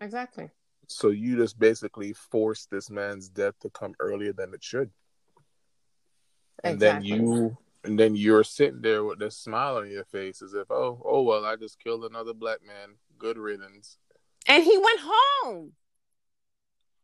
that? 0.00 0.04
Exactly. 0.04 0.44
Exactly. 0.44 0.50
So 0.88 1.08
you 1.10 1.36
just 1.36 1.58
basically 1.58 2.12
forced 2.12 2.70
this 2.70 2.90
man's 2.90 3.28
death 3.28 3.54
to 3.60 3.70
come 3.70 3.94
earlier 3.98 4.32
than 4.32 4.54
it 4.54 4.62
should. 4.62 4.90
And 6.62 6.74
exactly. 6.74 7.10
then 7.10 7.20
you 7.20 7.56
and 7.84 7.98
then 7.98 8.16
you're 8.16 8.44
sitting 8.44 8.80
there 8.82 9.04
with 9.04 9.18
this 9.18 9.36
smile 9.36 9.76
on 9.76 9.90
your 9.90 10.04
face 10.04 10.42
as 10.42 10.54
if, 10.54 10.70
oh, 10.70 11.00
oh 11.04 11.22
well, 11.22 11.44
I 11.44 11.56
just 11.56 11.78
killed 11.78 12.04
another 12.04 12.34
black 12.34 12.58
man. 12.66 12.96
Good 13.18 13.38
riddance. 13.38 13.98
And 14.46 14.62
he 14.62 14.76
went 14.76 15.00
home. 15.02 15.72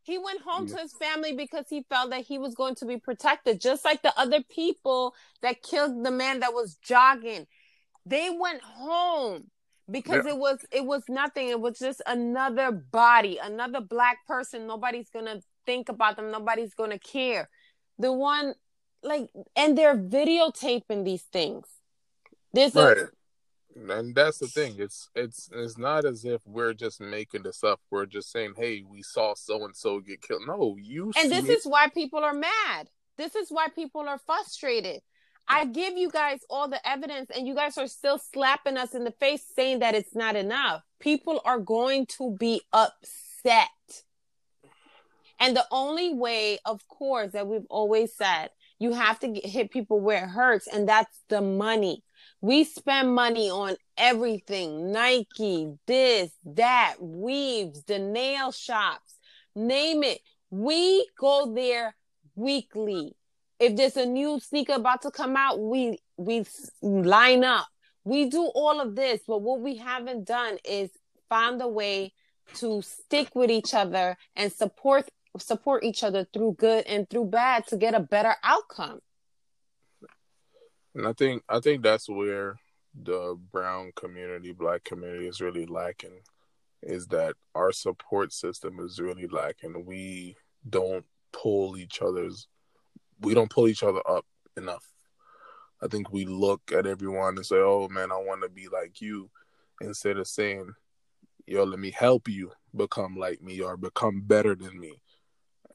He 0.03 0.17
went 0.17 0.41
home 0.41 0.67
yeah. 0.67 0.75
to 0.75 0.81
his 0.81 0.93
family 0.93 1.33
because 1.33 1.65
he 1.69 1.85
felt 1.89 2.11
that 2.11 2.25
he 2.25 2.37
was 2.37 2.55
going 2.55 2.75
to 2.75 2.85
be 2.85 2.97
protected, 2.97 3.61
just 3.61 3.85
like 3.85 4.01
the 4.01 4.13
other 4.19 4.43
people 4.43 5.15
that 5.41 5.63
killed 5.63 6.05
the 6.05 6.11
man 6.11 6.41
that 6.41 6.53
was 6.53 6.75
jogging. 6.75 7.47
They 8.05 8.29
went 8.29 8.61
home 8.61 9.49
because 9.89 10.25
yeah. 10.25 10.33
it 10.33 10.37
was 10.37 10.59
it 10.71 10.85
was 10.85 11.03
nothing. 11.07 11.47
It 11.49 11.59
was 11.59 11.79
just 11.79 12.01
another 12.05 12.71
body, 12.71 13.39
another 13.41 13.79
black 13.79 14.25
person. 14.27 14.67
Nobody's 14.67 15.09
gonna 15.09 15.41
think 15.65 15.87
about 15.87 16.17
them. 16.17 16.31
Nobody's 16.31 16.73
gonna 16.73 16.99
care. 16.99 17.49
The 17.97 18.11
one 18.11 18.55
like 19.03 19.29
and 19.55 19.77
they're 19.77 19.97
videotaping 19.97 21.05
these 21.05 21.23
things. 21.23 21.65
There's 22.51 22.75
right. 22.75 22.97
a 22.97 23.09
and 23.89 24.13
that's 24.13 24.39
the 24.39 24.47
thing 24.47 24.75
it's 24.77 25.09
it's 25.15 25.49
it's 25.53 25.77
not 25.77 26.05
as 26.05 26.25
if 26.25 26.41
we're 26.45 26.73
just 26.73 27.01
making 27.01 27.43
this 27.43 27.63
up 27.63 27.79
we're 27.89 28.05
just 28.05 28.31
saying 28.31 28.53
hey 28.55 28.83
we 28.87 29.01
saw 29.01 29.33
so 29.35 29.63
and 29.65 29.75
so 29.75 29.99
get 29.99 30.21
killed. 30.21 30.41
No 30.47 30.75
you 30.79 31.11
and 31.17 31.31
this 31.31 31.45
it. 31.45 31.59
is 31.59 31.65
why 31.65 31.87
people 31.87 32.23
are 32.23 32.33
mad. 32.33 32.89
This 33.17 33.35
is 33.35 33.49
why 33.49 33.67
people 33.69 34.07
are 34.07 34.19
frustrated. 34.25 35.01
I 35.47 35.65
give 35.65 35.97
you 35.97 36.09
guys 36.09 36.39
all 36.49 36.69
the 36.69 36.87
evidence 36.87 37.29
and 37.35 37.45
you 37.45 37.53
guys 37.53 37.77
are 37.77 37.87
still 37.87 38.17
slapping 38.17 38.77
us 38.77 38.95
in 38.95 39.03
the 39.03 39.11
face 39.11 39.43
saying 39.55 39.79
that 39.79 39.93
it's 39.93 40.15
not 40.15 40.35
enough. 40.35 40.81
People 40.99 41.41
are 41.43 41.59
going 41.59 42.05
to 42.17 42.35
be 42.39 42.61
upset. 42.71 43.67
And 45.39 45.55
the 45.55 45.65
only 45.69 46.13
way 46.13 46.59
of 46.65 46.87
course 46.87 47.33
that 47.33 47.47
we've 47.47 47.67
always 47.69 48.15
said 48.15 48.49
you 48.79 48.93
have 48.93 49.19
to 49.19 49.27
get, 49.27 49.45
hit 49.45 49.71
people 49.71 49.99
where 49.99 50.23
it 50.23 50.29
hurts 50.29 50.67
and 50.67 50.87
that's 50.87 51.19
the 51.29 51.41
money 51.41 52.03
we 52.41 52.63
spend 52.63 53.13
money 53.13 53.49
on 53.49 53.75
everything 53.97 54.91
Nike, 54.91 55.73
this, 55.87 56.31
that, 56.45 56.95
weaves, 56.99 57.83
the 57.83 57.99
nail 57.99 58.51
shops, 58.51 59.15
name 59.55 60.03
it. 60.03 60.19
We 60.49 61.07
go 61.17 61.53
there 61.53 61.95
weekly. 62.35 63.15
If 63.59 63.75
there's 63.75 63.97
a 63.97 64.05
new 64.05 64.39
sneaker 64.39 64.73
about 64.73 65.03
to 65.03 65.11
come 65.11 65.37
out, 65.37 65.59
we 65.59 65.99
we 66.17 66.45
line 66.81 67.43
up. 67.43 67.67
We 68.03 68.29
do 68.29 68.43
all 68.53 68.81
of 68.81 68.95
this, 68.95 69.21
but 69.27 69.41
what 69.41 69.61
we 69.61 69.77
haven't 69.77 70.25
done 70.25 70.57
is 70.65 70.89
find 71.29 71.61
a 71.61 71.67
way 71.67 72.13
to 72.55 72.81
stick 72.81 73.33
with 73.35 73.49
each 73.49 73.73
other 73.73 74.17
and 74.35 74.51
support 74.51 75.09
support 75.39 75.83
each 75.83 76.03
other 76.03 76.27
through 76.31 76.55
good 76.59 76.85
and 76.85 77.09
through 77.09 77.25
bad 77.25 77.65
to 77.67 77.77
get 77.77 77.95
a 77.95 77.99
better 77.99 78.35
outcome. 78.43 78.99
And 80.95 81.07
I 81.07 81.13
think 81.13 81.43
I 81.49 81.59
think 81.59 81.83
that's 81.83 82.07
where 82.09 82.59
the 82.93 83.37
brown 83.51 83.91
community, 83.95 84.51
black 84.51 84.83
community 84.83 85.27
is 85.27 85.41
really 85.41 85.65
lacking 85.65 86.19
is 86.81 87.07
that 87.07 87.35
our 87.55 87.71
support 87.71 88.33
system 88.33 88.79
is 88.79 88.99
really 88.99 89.27
lacking. 89.27 89.85
We 89.85 90.35
don't 90.69 91.05
pull 91.31 91.77
each 91.77 92.01
other's 92.01 92.47
we 93.19 93.33
don't 93.33 93.49
pull 93.49 93.67
each 93.67 93.83
other 93.83 94.01
up 94.07 94.25
enough. 94.57 94.85
I 95.81 95.87
think 95.87 96.11
we 96.11 96.25
look 96.25 96.61
at 96.71 96.85
everyone 96.85 97.37
and 97.37 97.45
say, 97.45 97.57
"Oh 97.57 97.87
man, 97.89 98.11
I 98.11 98.17
want 98.17 98.41
to 98.43 98.49
be 98.49 98.67
like 98.67 99.01
you," 99.01 99.29
instead 99.81 100.17
of 100.17 100.27
saying, 100.27 100.73
"Yo, 101.45 101.63
let 101.63 101.79
me 101.79 101.91
help 101.91 102.27
you 102.27 102.51
become 102.75 103.15
like 103.15 103.41
me 103.41 103.61
or 103.61 103.77
become 103.77 104.21
better 104.21 104.55
than 104.55 104.79
me." 104.79 105.01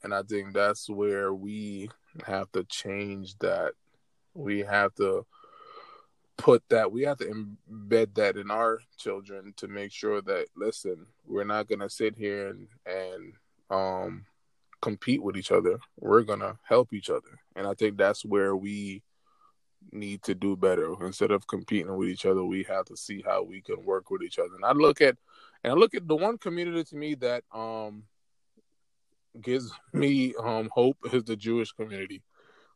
And 0.03 0.13
I 0.13 0.23
think 0.23 0.53
that's 0.53 0.89
where 0.89 1.33
we 1.33 1.89
have 2.25 2.51
to 2.53 2.63
change 2.63 3.37
that 3.39 3.73
we 4.33 4.59
have 4.59 4.93
to 4.95 5.25
put 6.37 6.63
that 6.69 6.89
we 6.91 7.01
have 7.01 7.17
to 7.17 7.25
embed 7.25 8.13
that 8.15 8.37
in 8.37 8.49
our 8.49 8.79
children 8.97 9.53
to 9.57 9.67
make 9.67 9.91
sure 9.91 10.21
that 10.21 10.45
listen 10.55 11.05
we're 11.27 11.43
not 11.43 11.67
going 11.67 11.79
to 11.79 11.89
sit 11.89 12.15
here 12.15 12.47
and 12.47 12.67
and 12.85 13.33
um 13.69 14.25
compete 14.81 15.21
with 15.21 15.37
each 15.37 15.51
other. 15.51 15.79
We're 15.99 16.23
going 16.23 16.39
to 16.39 16.57
help 16.63 16.93
each 16.93 17.09
other. 17.09 17.39
And 17.55 17.67
i 17.67 17.73
think 17.73 17.97
that's 17.97 18.23
where 18.23 18.55
we 18.55 19.03
need 19.91 20.21
to 20.23 20.35
do 20.35 20.55
better. 20.55 20.93
Instead 21.05 21.31
of 21.31 21.47
competing 21.47 21.95
with 21.95 22.09
each 22.09 22.25
other 22.25 22.43
we 22.43 22.63
have 22.63 22.85
to 22.85 22.97
see 22.97 23.23
how 23.25 23.43
we 23.43 23.61
can 23.61 23.83
work 23.83 24.09
with 24.09 24.21
each 24.21 24.39
other. 24.39 24.55
And 24.55 24.65
i 24.65 24.71
look 24.71 25.01
at 25.01 25.17
and 25.63 25.73
i 25.73 25.75
look 25.75 25.93
at 25.95 26.07
the 26.07 26.15
one 26.15 26.37
community 26.37 26.83
to 26.85 26.95
me 26.95 27.15
that 27.15 27.43
um 27.53 28.03
gives 29.41 29.71
me 29.93 30.33
um 30.41 30.69
hope 30.73 30.97
is 31.13 31.23
the 31.23 31.35
jewish 31.35 31.71
community 31.71 32.21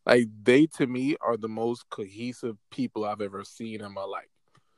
like 0.06 0.28
they 0.44 0.68
to 0.78 0.88
me 0.88 1.16
are 1.22 1.38
the 1.38 1.48
most 1.48 1.90
cohesive 1.90 2.58
people 2.72 3.06
I've 3.06 3.22
ever 3.22 3.44
seen 3.44 3.82
in 3.82 3.94
my 3.94 4.04
life. 4.04 4.26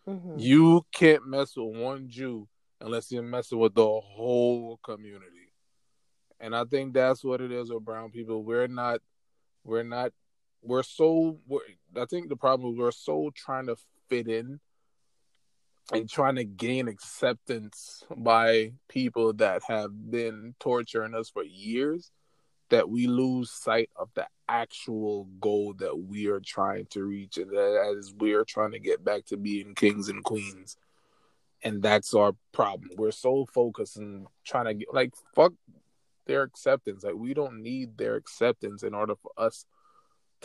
Mm-hmm. 0.07 0.37
You 0.37 0.85
can't 0.91 1.27
mess 1.27 1.55
with 1.55 1.75
one 1.75 2.09
Jew 2.09 2.47
unless 2.79 3.11
you're 3.11 3.23
messing 3.23 3.57
with 3.57 3.73
the 3.73 3.85
whole 3.85 4.79
community. 4.83 5.51
And 6.39 6.55
I 6.55 6.65
think 6.65 6.93
that's 6.93 7.23
what 7.23 7.41
it 7.41 7.51
is 7.51 7.71
with 7.71 7.85
brown 7.85 8.11
people. 8.11 8.43
We're 8.43 8.67
not, 8.67 8.99
we're 9.63 9.83
not, 9.83 10.11
we're 10.61 10.83
so. 10.83 11.39
We're, 11.47 11.61
I 11.99 12.05
think 12.05 12.29
the 12.29 12.35
problem 12.35 12.73
is 12.73 12.77
we're 12.77 12.91
so 12.91 13.31
trying 13.35 13.67
to 13.67 13.77
fit 14.09 14.27
in 14.27 14.59
and 15.91 16.09
trying 16.09 16.35
to 16.35 16.43
gain 16.43 16.87
acceptance 16.87 18.03
by 18.15 18.73
people 18.89 19.33
that 19.33 19.61
have 19.67 19.91
been 20.11 20.55
torturing 20.59 21.15
us 21.15 21.29
for 21.29 21.43
years 21.43 22.11
that 22.69 22.89
we 22.89 23.07
lose 23.07 23.51
sight 23.51 23.89
of 23.95 24.09
the 24.15 24.27
actual 24.47 25.25
goal 25.39 25.73
that 25.77 25.97
we 25.97 26.27
are 26.27 26.39
trying 26.39 26.85
to 26.87 27.03
reach 27.03 27.37
and 27.37 27.49
that 27.49 27.95
is 27.97 28.13
we 28.17 28.33
are 28.33 28.43
trying 28.43 28.71
to 28.71 28.79
get 28.79 29.03
back 29.03 29.25
to 29.25 29.37
being 29.37 29.73
kings 29.75 30.09
and 30.09 30.23
queens. 30.23 30.77
And 31.63 31.81
that's 31.81 32.13
our 32.13 32.33
problem. 32.51 32.91
We're 32.95 33.11
so 33.11 33.45
focused 33.45 33.97
on 33.97 34.27
trying 34.43 34.65
to 34.65 34.73
get 34.75 34.93
like 34.93 35.13
fuck 35.33 35.53
their 36.27 36.43
acceptance. 36.43 37.03
Like 37.03 37.15
we 37.15 37.33
don't 37.33 37.61
need 37.61 37.97
their 37.97 38.15
acceptance 38.15 38.83
in 38.83 38.93
order 38.93 39.15
for 39.15 39.31
us 39.37 39.65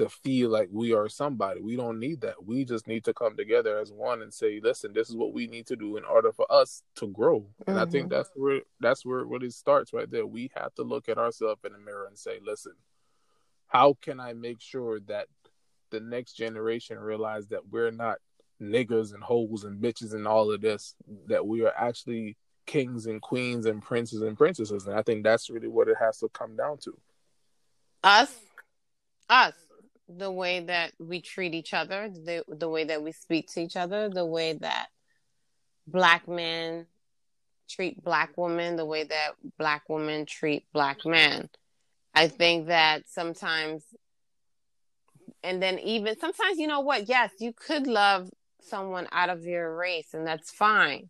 to 0.00 0.08
feel 0.08 0.48
like 0.48 0.70
we 0.72 0.94
are 0.94 1.10
somebody. 1.10 1.60
We 1.60 1.76
don't 1.76 2.00
need 2.00 2.22
that. 2.22 2.42
We 2.42 2.64
just 2.64 2.86
need 2.86 3.04
to 3.04 3.12
come 3.12 3.36
together 3.36 3.78
as 3.78 3.92
one 3.92 4.22
and 4.22 4.32
say, 4.32 4.58
listen, 4.62 4.94
this 4.94 5.10
is 5.10 5.16
what 5.16 5.34
we 5.34 5.46
need 5.46 5.66
to 5.66 5.76
do 5.76 5.98
in 5.98 6.04
order 6.04 6.32
for 6.32 6.50
us 6.50 6.82
to 6.96 7.08
grow. 7.08 7.46
And 7.66 7.76
mm-hmm. 7.76 7.86
I 7.86 7.90
think 7.90 8.06
mm-hmm. 8.06 8.14
that's 8.14 8.30
where 8.34 8.60
that's 8.80 9.04
where 9.04 9.26
what 9.26 9.36
it 9.36 9.40
really 9.44 9.50
starts 9.50 9.92
right 9.92 10.10
there. 10.10 10.26
We 10.26 10.50
have 10.56 10.74
to 10.76 10.82
look 10.84 11.10
at 11.10 11.18
ourselves 11.18 11.60
in 11.66 11.72
the 11.72 11.78
mirror 11.78 12.06
and 12.06 12.18
say, 12.18 12.38
listen, 12.42 12.72
how 13.66 13.98
can 14.00 14.20
I 14.20 14.32
make 14.32 14.62
sure 14.62 15.00
that 15.00 15.26
the 15.90 16.00
next 16.00 16.32
generation 16.32 16.98
realize 16.98 17.48
that 17.48 17.68
we're 17.70 17.90
not 17.90 18.18
niggas 18.60 19.12
and 19.12 19.22
hoes 19.22 19.64
and 19.64 19.82
bitches 19.82 20.14
and 20.14 20.26
all 20.26 20.50
of 20.50 20.62
this, 20.62 20.94
that 21.26 21.46
we 21.46 21.62
are 21.62 21.74
actually 21.76 22.38
kings 22.66 23.06
and 23.06 23.20
queens 23.20 23.66
and 23.66 23.82
princes 23.82 24.22
and 24.22 24.36
princesses. 24.36 24.86
And 24.86 24.96
I 24.96 25.02
think 25.02 25.24
that's 25.24 25.50
really 25.50 25.68
what 25.68 25.88
it 25.88 25.96
has 26.00 26.18
to 26.20 26.28
come 26.30 26.56
down 26.56 26.78
to. 26.84 26.96
Us, 28.02 28.34
us, 29.28 29.52
the 30.16 30.30
way 30.30 30.60
that 30.60 30.92
we 30.98 31.20
treat 31.20 31.54
each 31.54 31.74
other, 31.74 32.08
the 32.08 32.44
the 32.48 32.68
way 32.68 32.84
that 32.84 33.02
we 33.02 33.12
speak 33.12 33.48
to 33.52 33.60
each 33.60 33.76
other, 33.76 34.08
the 34.08 34.26
way 34.26 34.54
that 34.54 34.88
black 35.86 36.28
men 36.28 36.86
treat 37.68 38.02
black 38.02 38.36
women, 38.36 38.76
the 38.76 38.84
way 38.84 39.04
that 39.04 39.32
black 39.58 39.88
women 39.88 40.26
treat 40.26 40.64
black 40.72 41.04
men. 41.04 41.48
I 42.14 42.28
think 42.28 42.66
that 42.66 43.08
sometimes 43.08 43.84
and 45.42 45.62
then 45.62 45.78
even 45.78 46.18
sometimes 46.18 46.58
you 46.58 46.66
know 46.66 46.80
what 46.80 47.08
yes 47.08 47.30
you 47.38 47.52
could 47.52 47.86
love 47.86 48.28
someone 48.60 49.06
out 49.12 49.30
of 49.30 49.44
your 49.44 49.74
race 49.74 50.12
and 50.12 50.26
that's 50.26 50.50
fine 50.50 51.08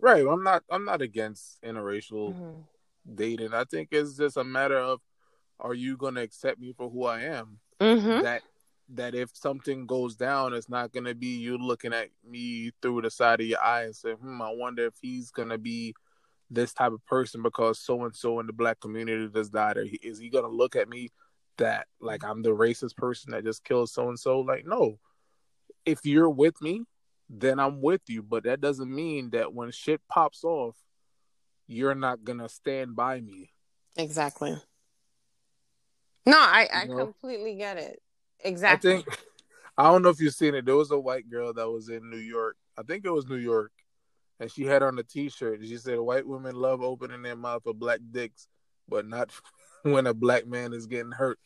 right 0.00 0.26
i'm 0.26 0.42
not 0.42 0.62
i'm 0.70 0.84
not 0.84 1.02
against 1.02 1.60
interracial 1.62 2.32
mm-hmm. 2.32 2.60
dating 3.14 3.52
i 3.52 3.64
think 3.64 3.88
it's 3.92 4.16
just 4.16 4.36
a 4.36 4.44
matter 4.44 4.78
of 4.78 5.00
are 5.60 5.74
you 5.74 5.96
going 5.96 6.14
to 6.14 6.22
accept 6.22 6.58
me 6.58 6.72
for 6.72 6.88
who 6.88 7.04
i 7.04 7.20
am 7.20 7.58
mm-hmm. 7.80 8.22
that 8.22 8.42
that 8.90 9.14
if 9.14 9.30
something 9.34 9.86
goes 9.86 10.16
down 10.16 10.54
it's 10.54 10.68
not 10.68 10.92
going 10.92 11.04
to 11.04 11.14
be 11.14 11.36
you 11.36 11.58
looking 11.58 11.92
at 11.92 12.08
me 12.26 12.70
through 12.80 13.02
the 13.02 13.10
side 13.10 13.40
of 13.40 13.46
your 13.46 13.60
eye 13.60 13.82
and 13.82 13.94
say 13.94 14.12
hmm 14.12 14.40
i 14.40 14.50
wonder 14.50 14.86
if 14.86 14.94
he's 15.00 15.30
going 15.30 15.50
to 15.50 15.58
be 15.58 15.94
this 16.50 16.72
type 16.72 16.92
of 16.92 17.04
person 17.04 17.42
because 17.42 17.78
so 17.78 18.02
and 18.04 18.16
so 18.16 18.40
in 18.40 18.46
the 18.46 18.52
black 18.52 18.80
community 18.80 19.28
just 19.34 19.52
died 19.52 19.76
or 19.76 19.84
is 20.02 20.18
he 20.18 20.30
going 20.30 20.44
to 20.44 20.50
look 20.50 20.74
at 20.74 20.88
me 20.88 21.10
that 21.58 21.86
like 22.00 22.24
I'm 22.24 22.42
the 22.42 22.50
racist 22.50 22.96
person 22.96 23.32
that 23.32 23.44
just 23.44 23.64
killed 23.64 23.90
so 23.90 24.08
and 24.08 24.18
so. 24.18 24.40
Like, 24.40 24.64
no. 24.66 24.98
If 25.84 26.04
you're 26.04 26.30
with 26.30 26.60
me, 26.62 26.84
then 27.28 27.60
I'm 27.60 27.82
with 27.82 28.02
you. 28.08 28.22
But 28.22 28.44
that 28.44 28.60
doesn't 28.60 28.92
mean 28.92 29.30
that 29.30 29.52
when 29.52 29.70
shit 29.70 30.00
pops 30.08 30.44
off, 30.44 30.76
you're 31.66 31.94
not 31.94 32.24
gonna 32.24 32.48
stand 32.48 32.96
by 32.96 33.20
me. 33.20 33.52
Exactly. 33.96 34.56
No, 36.28 36.38
I, 36.38 36.68
I 36.74 36.86
completely 36.86 37.54
get 37.54 37.78
it. 37.78 38.02
Exactly. 38.40 38.90
I 38.90 38.96
think 38.96 39.18
I 39.78 39.84
don't 39.84 40.02
know 40.02 40.10
if 40.10 40.20
you've 40.20 40.34
seen 40.34 40.54
it. 40.54 40.66
There 40.66 40.76
was 40.76 40.90
a 40.90 40.98
white 40.98 41.30
girl 41.30 41.54
that 41.54 41.70
was 41.70 41.88
in 41.88 42.10
New 42.10 42.18
York. 42.18 42.56
I 42.76 42.82
think 42.82 43.06
it 43.06 43.10
was 43.10 43.26
New 43.26 43.36
York. 43.36 43.72
And 44.38 44.50
she 44.52 44.64
had 44.64 44.82
on 44.82 44.98
a 44.98 45.02
t 45.02 45.30
shirt. 45.30 45.60
She 45.62 45.78
said 45.78 45.98
white 45.98 46.26
women 46.26 46.54
love 46.54 46.82
opening 46.82 47.22
their 47.22 47.34
mouth 47.34 47.62
for 47.64 47.72
black 47.72 48.00
dicks, 48.10 48.46
but 48.88 49.06
not 49.06 49.30
when 49.82 50.06
a 50.06 50.12
black 50.12 50.46
man 50.46 50.74
is 50.74 50.86
getting 50.86 51.12
hurt, 51.12 51.38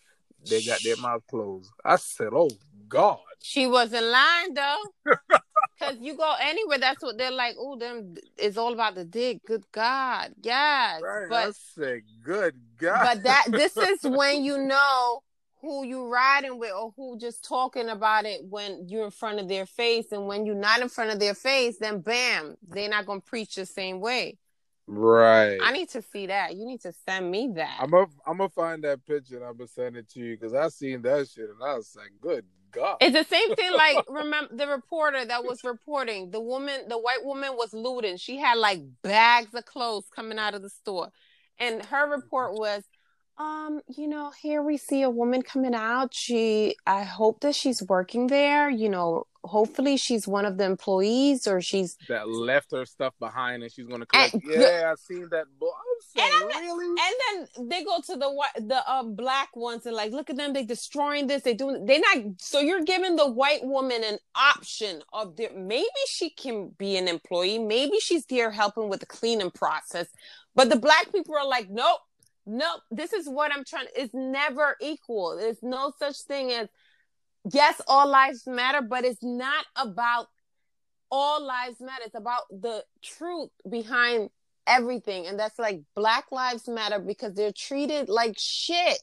they 0.50 0.62
got 0.62 0.82
their 0.82 0.96
mouth 0.96 1.22
closed. 1.30 1.70
I 1.84 1.94
said, 1.96 2.30
"Oh 2.32 2.50
God." 2.88 3.18
She 3.40 3.68
wasn't 3.68 4.06
lying 4.06 4.54
though, 4.54 4.82
because 5.82 5.98
you 6.00 6.16
go 6.16 6.34
anywhere, 6.40 6.78
that's 6.78 7.02
what 7.02 7.18
they're 7.18 7.30
like. 7.30 7.56
Oh, 7.58 7.76
them 7.76 8.14
it's 8.38 8.56
all 8.56 8.72
about 8.72 8.94
the 8.94 9.04
dick. 9.04 9.38
Good 9.46 9.64
God, 9.72 10.32
yes. 10.42 11.02
Right, 11.02 11.26
but 11.28 11.48
I 11.48 11.52
said, 11.52 12.02
"Good 12.22 12.54
God." 12.78 13.02
But 13.02 13.22
that 13.24 13.46
this 13.50 13.76
is 13.76 14.00
when 14.04 14.44
you 14.44 14.58
know 14.58 15.22
who 15.60 15.84
you 15.86 16.08
riding 16.08 16.58
with 16.58 16.72
or 16.72 16.92
who 16.96 17.16
just 17.18 17.44
talking 17.44 17.88
about 17.88 18.24
it 18.24 18.40
when 18.44 18.88
you're 18.88 19.04
in 19.04 19.10
front 19.10 19.38
of 19.38 19.48
their 19.48 19.64
face 19.64 20.06
and 20.10 20.26
when 20.26 20.44
you're 20.44 20.56
not 20.56 20.80
in 20.80 20.88
front 20.88 21.12
of 21.12 21.20
their 21.20 21.34
face 21.34 21.78
then 21.78 22.00
bam 22.00 22.56
they're 22.68 22.88
not 22.88 23.06
gonna 23.06 23.20
preach 23.20 23.54
the 23.54 23.64
same 23.64 24.00
way 24.00 24.36
Right. 24.86 25.58
I 25.62 25.72
need 25.72 25.88
to 25.90 26.02
see 26.02 26.26
that. 26.26 26.56
You 26.56 26.66
need 26.66 26.80
to 26.82 26.92
send 27.08 27.30
me 27.30 27.52
that. 27.54 27.78
I'm 27.80 27.90
gonna 27.90 28.06
I'm 28.26 28.38
gonna 28.38 28.48
find 28.50 28.82
that 28.84 29.04
picture 29.06 29.36
and 29.36 29.44
I'm 29.44 29.56
gonna 29.56 29.68
send 29.68 29.96
it 29.96 30.08
to 30.10 30.20
you 30.20 30.36
because 30.36 30.54
I 30.54 30.68
seen 30.68 31.02
that 31.02 31.28
shit 31.28 31.48
and 31.48 31.62
I 31.64 31.74
was 31.76 31.94
like, 31.96 32.10
good 32.20 32.44
God. 32.72 32.96
It's 33.00 33.16
the 33.16 33.24
same 33.24 33.54
thing. 33.54 33.72
Like 33.72 34.04
remember 34.09 34.54
the 34.54 34.66
reporter 34.66 35.24
that 35.24 35.44
was 35.44 35.62
reporting 35.62 36.30
the 36.30 36.40
woman, 36.40 36.88
the 36.88 36.98
white 36.98 37.24
woman 37.24 37.52
was 37.52 37.72
looting. 37.72 38.16
She 38.16 38.38
had 38.38 38.59
like 38.59 38.80
bags 39.02 39.54
of 39.54 39.64
clothes 39.64 40.07
coming 40.14 40.38
out 40.38 40.54
of 40.54 40.62
the 40.62 40.70
store, 40.70 41.11
and 41.59 41.85
her 41.87 42.11
report 42.11 42.54
was 42.54 42.83
um, 43.38 43.81
you 43.88 44.09
know, 44.09 44.31
here 44.40 44.62
we 44.62 44.77
see 44.77 45.03
a 45.03 45.11
woman 45.11 45.42
coming 45.42 45.75
out. 45.75 46.14
She, 46.14 46.77
I 46.87 47.03
hope 47.05 47.40
that 47.40 47.55
she's 47.55 47.83
working 47.83 48.27
there. 48.27 48.68
You 48.68 48.90
know, 48.90 49.27
hopefully 49.42 49.97
she's 49.97 50.29
one 50.29 50.45
of 50.45 50.59
the 50.59 50.64
employees 50.64 51.47
or 51.47 51.61
she's 51.61 51.97
that 52.09 52.29
left 52.29 52.73
her 52.73 52.85
stuff 52.85 53.14
behind 53.18 53.62
and 53.62 53.73
she's 53.73 53.87
going 53.87 54.01
to 54.01 54.07
collect. 54.07 54.35
And, 54.42 54.42
yeah, 54.47 54.92
I 54.92 54.95
seen 54.97 55.29
that. 55.31 55.47
Boy, 55.59 55.68
saying, 56.14 56.31
and 56.42 56.51
really? 56.61 56.87
And 56.87 57.49
then 57.57 57.68
they 57.68 57.83
go 57.85 58.01
to 58.07 58.16
the 58.16 58.31
white, 58.31 58.55
the 58.68 58.83
uh, 58.87 59.03
black 59.03 59.57
ones 59.57 59.87
and 59.87 59.97
like, 59.97 60.12
look 60.12 60.29
at 60.29 60.37
them. 60.37 60.53
They 60.53 60.64
destroying 60.64 61.27
this. 61.27 61.42
They 61.42 61.55
doing. 61.55 61.87
They 61.87 62.01
not. 62.01 62.18
So 62.38 62.61
you're 62.61 62.85
giving 62.85 63.16
the 63.16 63.31
white 63.31 63.64
woman 63.64 64.03
an 64.05 64.18
option 64.37 65.03
of 65.12 65.37
their. 65.37 65.51
Maybe 65.57 65.88
she 66.07 66.31
can 66.31 66.73
be 66.77 66.99
an 66.99 67.09
employee. 67.09 67.59
Maybe 67.59 67.99
she's 67.99 68.27
there 68.27 68.51
helping 68.51 68.90
with 68.90 69.01
the 69.01 69.07
cleaning 69.07 69.51
process. 69.51 70.07
But 70.55 70.68
the 70.68 70.77
black 70.77 71.11
people 71.12 71.35
are 71.35 71.49
like, 71.49 71.71
nope 71.71 72.01
no, 72.46 72.66
this 72.90 73.12
is 73.12 73.28
what 73.28 73.52
I'm 73.52 73.64
trying. 73.64 73.87
It's 73.96 74.14
never 74.14 74.76
equal. 74.81 75.37
There's 75.37 75.62
no 75.62 75.92
such 75.98 76.18
thing 76.22 76.50
as 76.50 76.68
yes, 77.50 77.81
all 77.87 78.09
lives 78.09 78.46
matter, 78.46 78.83
but 78.83 79.05
it's 79.05 79.22
not 79.22 79.64
about 79.76 80.26
all 81.11 81.44
lives 81.44 81.81
matter. 81.81 82.05
It's 82.07 82.14
about 82.16 82.42
the 82.50 82.85
truth 83.02 83.50
behind 83.68 84.31
everything, 84.66 85.26
and 85.26 85.38
that's 85.38 85.59
like 85.59 85.83
Black 85.94 86.26
Lives 86.33 86.68
Matter 86.68 86.98
because 86.98 87.35
they're 87.35 87.52
treated 87.52 88.09
like 88.09 88.37
shit. 88.38 88.98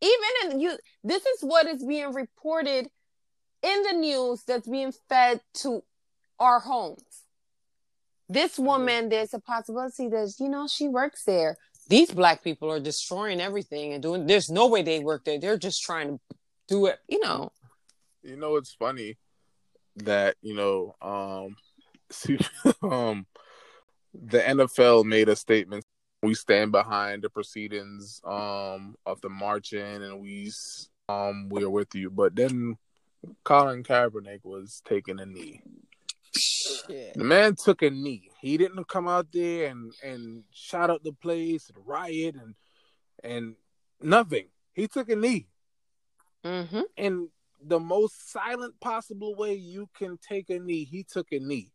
Even 0.00 0.52
in 0.52 0.60
you, 0.60 0.76
this 1.04 1.24
is 1.24 1.42
what 1.42 1.66
is 1.66 1.84
being 1.84 2.12
reported 2.12 2.88
in 3.62 3.82
the 3.82 3.92
news 3.92 4.42
that's 4.44 4.68
being 4.68 4.92
fed 5.08 5.40
to 5.54 5.84
our 6.40 6.58
homes. 6.58 7.22
This 8.28 8.54
mm-hmm. 8.54 8.64
woman, 8.64 9.08
there's 9.08 9.32
a 9.32 9.38
possibility 9.38 10.08
that 10.08 10.34
you 10.40 10.48
know 10.48 10.66
she 10.66 10.88
works 10.88 11.24
there 11.24 11.56
these 11.88 12.10
black 12.10 12.42
people 12.42 12.70
are 12.70 12.80
destroying 12.80 13.40
everything 13.40 13.92
and 13.92 14.02
doing 14.02 14.26
there's 14.26 14.50
no 14.50 14.68
way 14.68 14.82
they 14.82 15.00
work 15.00 15.24
there 15.24 15.38
they're 15.38 15.58
just 15.58 15.82
trying 15.82 16.08
to 16.08 16.36
do 16.68 16.86
it 16.86 16.98
you 17.08 17.20
know 17.20 17.50
you 18.22 18.36
know 18.36 18.56
it's 18.56 18.74
funny 18.74 19.16
that 19.96 20.36
you 20.42 20.54
know 20.54 20.94
um 21.02 21.56
um 22.90 23.26
the 24.14 24.38
NFL 24.38 25.04
made 25.04 25.28
a 25.28 25.36
statement 25.36 25.84
we 26.22 26.34
stand 26.34 26.72
behind 26.72 27.22
the 27.22 27.30
proceedings 27.30 28.20
um 28.24 28.94
of 29.06 29.20
the 29.20 29.28
marching 29.28 30.02
and 30.02 30.20
we 30.20 30.50
um 31.08 31.48
we 31.48 31.62
are 31.62 31.70
with 31.70 31.94
you 31.94 32.10
but 32.10 32.34
then 32.36 32.76
Colin 33.44 33.82
Kaepernick 33.82 34.40
was 34.44 34.82
taking 34.84 35.20
a 35.20 35.26
knee 35.26 35.62
Shit. 36.34 37.14
The 37.14 37.24
man 37.24 37.54
took 37.54 37.82
a 37.82 37.90
knee. 37.90 38.30
He 38.42 38.56
didn't 38.56 38.88
come 38.88 39.06
out 39.06 39.28
there 39.32 39.70
and 39.70 39.92
and 40.02 40.42
shot 40.50 40.90
up 40.90 41.04
the 41.04 41.12
place 41.12 41.70
and 41.70 41.86
riot 41.86 42.34
and 42.34 42.56
and 43.22 43.54
nothing. 44.00 44.48
He 44.72 44.88
took 44.88 45.08
a 45.08 45.14
knee. 45.14 45.46
Mm-hmm. 46.44 46.80
In 46.96 47.28
the 47.64 47.78
most 47.78 48.32
silent 48.32 48.80
possible 48.80 49.36
way 49.36 49.54
you 49.54 49.88
can 49.96 50.18
take 50.18 50.50
a 50.50 50.58
knee, 50.58 50.82
he 50.82 51.04
took 51.04 51.28
a 51.30 51.38
knee. 51.38 51.70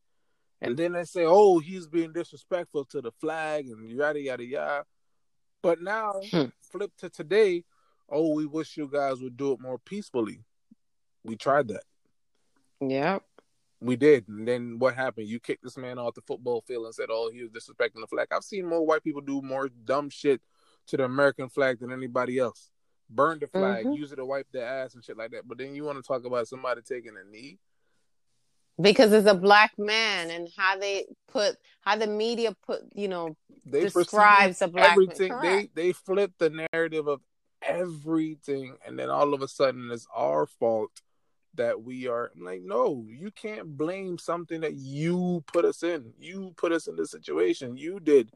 And 0.60 0.76
then 0.76 0.92
they 0.92 1.06
say, 1.06 1.24
"Oh, 1.26 1.60
he's 1.60 1.88
being 1.88 2.12
disrespectful 2.12 2.84
to 2.88 3.02
the 3.02 3.12
flag 3.22 3.68
and 3.70 3.90
yada 3.90 4.20
yada 4.20 4.44
yada." 4.44 4.86
But 5.64 5.82
now, 5.82 6.20
hmm. 6.30 6.48
flip 6.70 6.92
to 6.98 7.10
today. 7.10 7.64
Oh, 8.10 8.34
we 8.34 8.46
wish 8.46 8.76
you 8.76 8.90
guys 8.92 9.22
would 9.22 9.38
do 9.38 9.54
it 9.54 9.62
more 9.62 9.78
peacefully. 9.78 10.44
We 11.24 11.38
tried 11.38 11.70
that. 11.70 11.84
Yep. 12.82 13.24
We 13.80 13.96
did. 13.96 14.28
And 14.28 14.48
then 14.48 14.80
what 14.80 14.96
happened? 14.96 15.28
You 15.28 15.40
kicked 15.40 15.64
this 15.64 15.78
man 15.78 16.00
off 16.00 16.16
the 16.16 16.22
football 16.22 16.62
field 16.62 16.86
and 16.86 16.96
said, 16.96 17.10
oh, 17.12 17.32
he 17.32 17.44
was 17.44 17.52
disrespecting 17.52 18.02
the 18.02 18.08
flag. 18.08 18.28
I've 18.32 18.44
seen 18.44 18.66
more 18.66 18.86
white 18.86 19.04
people 19.04 19.22
do 19.22 19.42
more 19.42 19.70
dumb 19.70 20.10
shit 20.10 20.42
to 20.88 20.98
the 20.98 21.04
American 21.04 21.50
flag 21.50 21.80
than 21.80 21.92
anybody 21.92 22.40
else. 22.40 22.72
Burn 23.10 23.40
the 23.40 23.48
flag, 23.48 23.86
mm-hmm. 23.86 23.94
use 23.94 24.12
it 24.12 24.18
to 24.18 24.26
wipe 24.26 24.48
their 24.52 24.66
ass 24.66 24.96
and 24.96 25.04
shit 25.04 25.18
like 25.18 25.32
that. 25.32 25.48
But 25.48 25.58
then 25.58 25.76
you 25.76 25.84
want 25.84 25.98
to 25.98 26.06
talk 26.06 26.26
about 26.26 26.48
somebody 26.48 26.82
taking 26.82 27.14
a 27.16 27.30
knee? 27.30 27.60
Because 28.80 29.12
it's 29.12 29.28
a 29.28 29.34
black 29.34 29.72
man 29.78 30.30
and 30.30 30.50
how 30.56 30.78
they 30.78 31.06
put 31.28 31.56
how 31.82 31.96
the 31.96 32.06
media 32.06 32.54
put 32.64 32.82
you 32.94 33.08
know 33.08 33.36
they 33.66 33.86
describes 33.86 34.62
a 34.62 34.68
black 34.68 34.92
everything. 34.92 35.30
Man. 35.30 35.42
They 35.42 35.70
they 35.74 35.94
flip 35.94 36.34
the 36.38 36.68
narrative 36.72 37.08
of 37.08 37.22
everything 37.64 38.76
and 38.86 39.00
then 39.00 39.10
all 39.10 39.34
of 39.34 39.42
a 39.42 39.48
sudden 39.48 39.90
it's 39.92 40.06
our 40.16 40.46
fault 40.46 40.92
that 41.56 41.82
we 41.82 42.08
are 42.08 42.32
I'm 42.36 42.44
like 42.44 42.62
no 42.62 43.06
you 43.08 43.32
can't 43.32 43.78
blame 43.78 44.18
something 44.18 44.62
that 44.62 44.76
you 44.76 45.44
put 45.48 45.66
us 45.66 45.84
in 45.84 46.14
you 46.20 46.54
put 46.58 46.72
us 46.72 46.88
in 46.88 46.96
this 46.96 47.12
situation 47.12 47.78
you 47.78 48.00
did 48.00 48.32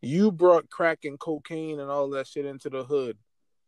you 0.00 0.30
brought 0.30 0.68
crack 0.68 1.04
and 1.04 1.18
cocaine 1.18 1.80
and 1.80 1.90
all 1.90 2.10
that 2.10 2.26
shit 2.26 2.44
into 2.44 2.68
the 2.68 2.84
hood 2.84 3.16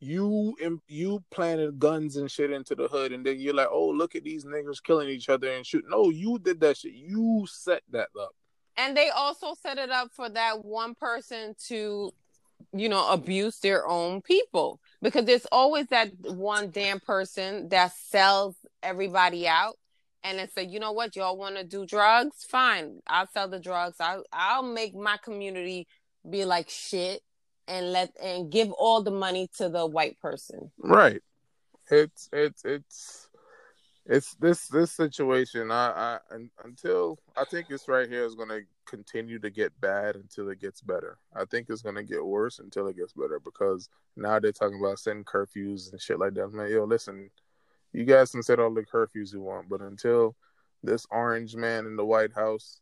you 0.00 0.56
you 0.88 1.24
planted 1.30 1.78
guns 1.78 2.16
and 2.16 2.30
shit 2.30 2.50
into 2.50 2.74
the 2.74 2.88
hood, 2.88 3.12
and 3.12 3.24
then 3.24 3.40
you're 3.40 3.54
like, 3.54 3.68
oh, 3.70 3.88
look 3.88 4.14
at 4.14 4.24
these 4.24 4.44
niggas 4.44 4.82
killing 4.82 5.08
each 5.08 5.28
other 5.28 5.50
and 5.50 5.64
shoot. 5.64 5.84
No, 5.88 6.10
you 6.10 6.38
did 6.38 6.60
that 6.60 6.76
shit. 6.76 6.92
You 6.92 7.46
set 7.48 7.82
that 7.90 8.08
up. 8.20 8.34
And 8.76 8.94
they 8.94 9.08
also 9.08 9.54
set 9.54 9.78
it 9.78 9.90
up 9.90 10.12
for 10.12 10.28
that 10.28 10.64
one 10.64 10.94
person 10.94 11.54
to, 11.68 12.12
you 12.72 12.88
know, 12.88 13.10
abuse 13.10 13.58
their 13.60 13.86
own 13.86 14.22
people 14.22 14.80
because 15.02 15.24
there's 15.24 15.46
always 15.52 15.86
that 15.88 16.10
one 16.20 16.70
damn 16.70 17.00
person 17.00 17.68
that 17.68 17.92
sells 17.94 18.56
everybody 18.82 19.46
out. 19.46 19.76
And 20.24 20.40
it's 20.40 20.56
like, 20.56 20.72
you 20.72 20.80
know 20.80 20.92
what, 20.92 21.14
y'all 21.14 21.36
want 21.36 21.56
to 21.56 21.64
do 21.64 21.86
drugs? 21.86 22.44
Fine, 22.48 23.00
I'll 23.06 23.28
sell 23.28 23.48
the 23.48 23.60
drugs. 23.60 23.96
I'll 24.00 24.24
I'll 24.32 24.62
make 24.64 24.94
my 24.94 25.16
community 25.22 25.86
be 26.28 26.44
like 26.44 26.68
shit 26.68 27.22
and 27.68 27.92
let 27.92 28.10
and 28.20 28.50
give 28.50 28.72
all 28.72 29.02
the 29.02 29.10
money 29.10 29.48
to 29.58 29.68
the 29.68 29.86
white 29.86 30.18
person. 30.20 30.70
Right. 30.78 31.22
It's 31.90 32.28
it's 32.32 32.64
it's 32.64 33.25
it's 34.08 34.34
this 34.36 34.68
this 34.68 34.92
situation. 34.92 35.70
I 35.70 36.18
I 36.30 36.36
until 36.64 37.18
I 37.36 37.44
think 37.44 37.68
this 37.68 37.88
right 37.88 38.08
here 38.08 38.24
is 38.24 38.34
going 38.34 38.48
to 38.48 38.60
continue 38.86 39.38
to 39.40 39.50
get 39.50 39.78
bad 39.80 40.16
until 40.16 40.48
it 40.48 40.60
gets 40.60 40.80
better. 40.80 41.18
I 41.34 41.44
think 41.44 41.66
it's 41.68 41.82
going 41.82 41.96
to 41.96 42.04
get 42.04 42.24
worse 42.24 42.58
until 42.58 42.86
it 42.86 42.96
gets 42.96 43.12
better 43.12 43.40
because 43.44 43.88
now 44.16 44.38
they're 44.38 44.52
talking 44.52 44.80
about 44.80 45.00
setting 45.00 45.24
curfews 45.24 45.90
and 45.92 46.00
shit 46.00 46.18
like 46.18 46.34
that. 46.34 46.44
I'm 46.44 46.56
like, 46.56 46.70
yo, 46.70 46.84
listen, 46.84 47.30
you 47.92 48.04
guys 48.04 48.30
can 48.30 48.42
set 48.42 48.60
all 48.60 48.72
the 48.72 48.82
curfews 48.82 49.32
you 49.32 49.40
want, 49.40 49.68
but 49.68 49.80
until 49.80 50.36
this 50.82 51.06
orange 51.10 51.56
man 51.56 51.86
in 51.86 51.96
the 51.96 52.04
White 52.04 52.32
House 52.32 52.80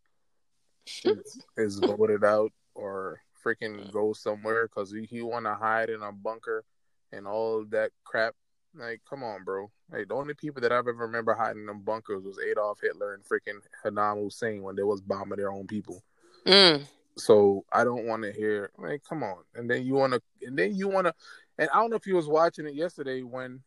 is, 1.05 1.41
is 1.57 1.79
voted 1.79 2.25
out 2.25 2.53
or 2.75 3.21
freaking 3.45 3.91
go 3.93 4.13
somewhere 4.13 4.67
because 4.67 4.93
he, 4.93 5.05
he 5.05 5.23
want 5.23 5.47
to 5.47 5.55
hide 5.55 5.91
in 5.91 6.03
a 6.03 6.13
bunker 6.13 6.65
and 7.13 7.27
all 7.27 7.65
that 7.71 7.93
crap. 8.05 8.35
Like, 8.77 9.03
come 9.09 9.23
on, 9.23 9.45
bro. 9.45 9.71
Like, 9.91 10.09
the 10.09 10.15
only 10.15 10.35
people 10.35 10.61
that 10.63 10.73
I've 10.73 10.89
ever 10.89 11.07
remember 11.07 11.35
hiding 11.35 11.63
in 11.63 11.67
them 11.67 11.83
bunkers 11.83 12.25
was 12.25 12.39
Adolf 12.39 12.81
Hitler 12.81 13.15
and 13.15 13.23
freaking 13.23 13.61
Saddam 13.85 14.23
Hussein 14.23 14.63
when 14.63 14.77
they 14.77 14.83
was 14.83 15.01
bombing 15.01 15.39
their 15.39 15.53
own 15.53 15.67
people. 15.67 16.03
Mm. 16.47 16.85
So 17.17 17.65
I 17.73 17.85
don't 17.85 18.07
want 18.07 18.25
to 18.25 18.33
hear. 18.33 18.71
Like, 18.77 19.03
come 19.09 19.23
on. 19.23 19.45
And 19.55 19.71
then 19.71 19.85
you 19.87 19.95
want 19.95 20.15
to, 20.15 20.23
and 20.43 20.59
then 20.59 20.75
you 20.75 20.89
want 20.89 21.07
to, 21.07 21.15
and 21.59 21.71
I 21.73 21.81
don't 21.81 21.91
know 21.91 21.97
if 21.97 22.07
you 22.07 22.17
was 22.17 22.27
watching 22.27 22.67
it 22.67 22.75
yesterday 22.75 23.23
when 23.23 23.63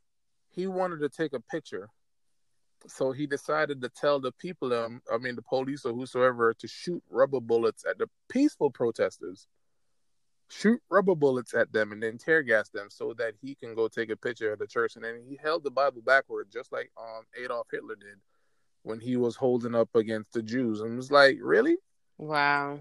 he 0.49 0.67
wanted 0.67 0.99
to 0.99 1.09
take 1.09 1.33
a 1.33 1.39
picture. 1.39 1.89
So 2.87 3.11
he 3.11 3.27
decided 3.27 3.81
to 3.81 3.89
tell 3.89 4.19
the 4.19 4.31
people, 4.33 4.73
um, 4.73 5.01
I 5.11 5.17
mean, 5.17 5.35
the 5.35 5.41
police 5.41 5.85
or 5.85 5.93
whosoever, 5.93 6.53
to 6.53 6.67
shoot 6.67 7.01
rubber 7.09 7.39
bullets 7.39 7.85
at 7.89 7.97
the 7.97 8.09
peaceful 8.29 8.69
protesters 8.69 9.47
shoot 10.49 10.81
rubber 10.89 11.15
bullets 11.15 11.53
at 11.53 11.71
them 11.71 11.91
and 11.91 12.01
then 12.01 12.17
tear 12.17 12.41
gas 12.41 12.69
them 12.69 12.87
so 12.89 13.13
that 13.17 13.33
he 13.41 13.55
can 13.55 13.75
go 13.75 13.87
take 13.87 14.09
a 14.09 14.15
picture 14.15 14.53
of 14.53 14.59
the 14.59 14.67
church. 14.67 14.95
And 14.95 15.03
then 15.03 15.21
he 15.27 15.37
held 15.41 15.63
the 15.63 15.71
Bible 15.71 16.01
backward, 16.01 16.47
just 16.51 16.71
like 16.71 16.91
um, 16.99 17.23
Adolf 17.41 17.67
Hitler 17.71 17.95
did 17.95 18.19
when 18.83 18.99
he 18.99 19.17
was 19.17 19.35
holding 19.35 19.75
up 19.75 19.89
against 19.95 20.33
the 20.33 20.41
Jews. 20.41 20.81
And 20.81 20.93
it 20.93 20.97
was 20.97 21.11
like, 21.11 21.37
really? 21.41 21.77
Wow. 22.17 22.79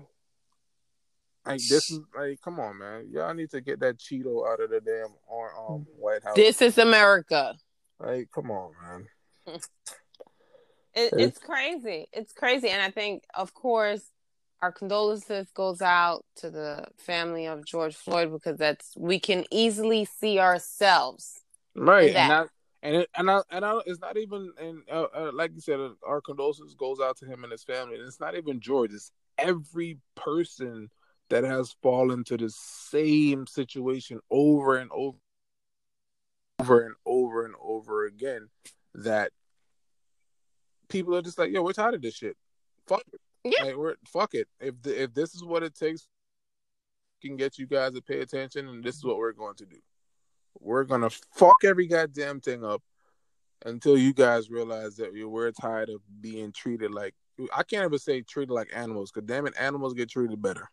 Like 1.46 1.60
this 1.68 1.90
is 1.90 2.00
like, 2.16 2.40
come 2.40 2.58
on, 2.58 2.78
man! 2.78 3.06
Y'all 3.08 3.32
need 3.32 3.50
to 3.50 3.60
get 3.60 3.78
that 3.78 3.98
Cheeto 3.98 4.52
out 4.52 4.60
of 4.60 4.70
the 4.70 4.80
damn 4.80 5.14
um, 5.56 5.86
White 5.96 6.24
House. 6.24 6.34
This 6.34 6.60
is 6.60 6.76
America. 6.76 7.54
Like, 8.00 8.30
come 8.34 8.50
on, 8.50 8.72
man. 8.82 9.06
it, 10.94 11.12
it's 11.12 11.38
crazy. 11.38 12.08
It's 12.12 12.32
crazy, 12.32 12.68
and 12.68 12.82
I 12.82 12.90
think, 12.90 13.22
of 13.32 13.54
course, 13.54 14.02
our 14.62 14.72
condolences 14.72 15.50
goes 15.52 15.82
out 15.82 16.24
to 16.36 16.50
the 16.50 16.86
family 16.96 17.46
of 17.46 17.64
George 17.64 17.94
Floyd 17.94 18.32
because 18.32 18.56
that's 18.56 18.94
we 18.96 19.20
can 19.20 19.44
easily 19.50 20.04
see 20.04 20.38
ourselves. 20.38 21.40
Right, 21.74 22.14
and 22.14 22.48
and 22.82 22.96
it, 22.96 23.10
and 23.16 23.30
I, 23.30 23.40
and 23.50 23.64
I, 23.64 23.80
it's 23.86 24.00
not 24.00 24.16
even 24.16 24.52
and 24.60 24.82
uh, 24.90 25.06
uh, 25.14 25.30
like 25.34 25.52
you 25.54 25.60
said, 25.60 25.80
our 26.06 26.20
condolences 26.20 26.74
goes 26.74 27.00
out 27.00 27.16
to 27.18 27.26
him 27.26 27.42
and 27.42 27.50
his 27.50 27.64
family. 27.64 27.96
And 27.96 28.06
it's 28.06 28.20
not 28.20 28.36
even 28.36 28.60
George; 28.60 28.92
it's 28.92 29.10
every 29.38 29.98
person 30.14 30.90
that 31.28 31.44
has 31.44 31.74
fallen 31.82 32.24
to 32.24 32.36
the 32.36 32.50
same 32.50 33.46
situation 33.46 34.20
over 34.30 34.76
and 34.76 34.90
over, 34.92 35.18
over 36.60 36.86
and 36.86 36.94
over 37.04 37.44
and 37.44 37.54
over 37.60 38.06
again. 38.06 38.48
That 38.94 39.32
people 40.88 41.14
are 41.16 41.22
just 41.22 41.38
like, 41.38 41.50
"Yo, 41.50 41.62
we're 41.62 41.72
tired 41.72 41.94
of 41.94 42.02
this 42.02 42.14
shit. 42.14 42.36
Fuck 42.86 43.02
it." 43.12 43.20
Yeah. 43.50 43.64
Like, 43.64 43.76
we're, 43.76 43.94
fuck 44.06 44.34
it. 44.34 44.48
If 44.60 44.80
the, 44.82 45.02
if 45.02 45.14
this 45.14 45.34
is 45.34 45.44
what 45.44 45.62
it 45.62 45.74
takes, 45.74 46.08
can 47.22 47.36
get 47.36 47.58
you 47.58 47.66
guys 47.66 47.94
to 47.94 48.02
pay 48.02 48.20
attention, 48.20 48.68
and 48.68 48.84
this 48.84 48.96
is 48.96 49.04
what 49.04 49.18
we're 49.18 49.32
going 49.32 49.56
to 49.56 49.66
do. 49.66 49.76
We're 50.60 50.84
gonna 50.84 51.10
fuck 51.10 51.56
every 51.64 51.86
goddamn 51.86 52.40
thing 52.40 52.64
up 52.64 52.82
until 53.64 53.96
you 53.96 54.12
guys 54.14 54.50
realize 54.50 54.96
that 54.96 55.10
we're 55.12 55.52
tired 55.52 55.90
of 55.90 56.00
being 56.20 56.52
treated 56.52 56.92
like 56.92 57.14
I 57.54 57.62
can't 57.62 57.84
ever 57.84 57.98
say 57.98 58.22
treated 58.22 58.52
like 58.52 58.70
animals, 58.74 59.12
because 59.12 59.26
damn 59.26 59.46
it, 59.46 59.54
animals 59.58 59.92
get 59.92 60.08
treated 60.08 60.40
better. 60.40 60.70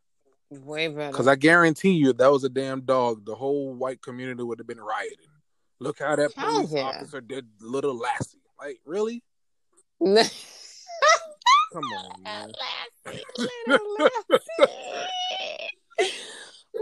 Way 0.49 0.87
better. 0.87 1.11
Because 1.11 1.27
I 1.27 1.35
guarantee 1.35 1.91
you, 1.91 2.13
that 2.13 2.31
was 2.31 2.43
a 2.43 2.49
damn 2.49 2.81
dog. 2.81 3.25
The 3.25 3.35
whole 3.35 3.73
white 3.73 4.01
community 4.01 4.43
would 4.43 4.59
have 4.59 4.67
been 4.67 4.79
rioting. 4.79 5.17
Look 5.79 5.99
how 5.99 6.15
that 6.15 6.33
police 6.33 6.71
yeah. 6.71 6.83
officer 6.83 7.19
did 7.19 7.47
little 7.59 7.97
Lassie. 7.97 8.37
Like, 8.57 8.79
really? 8.85 9.23
Come 11.73 11.83
on, 11.83 12.11
man. 12.23 12.51
Lassie, 13.05 13.23
little 13.67 13.95
Lassie. 13.99 14.43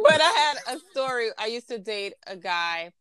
but 0.03 0.21
I 0.21 0.55
had 0.65 0.75
a 0.75 0.79
story. 0.91 1.29
I 1.37 1.45
used 1.47 1.69
to 1.69 1.79
date 1.79 2.13
a 2.27 2.35
guy, 2.35 2.91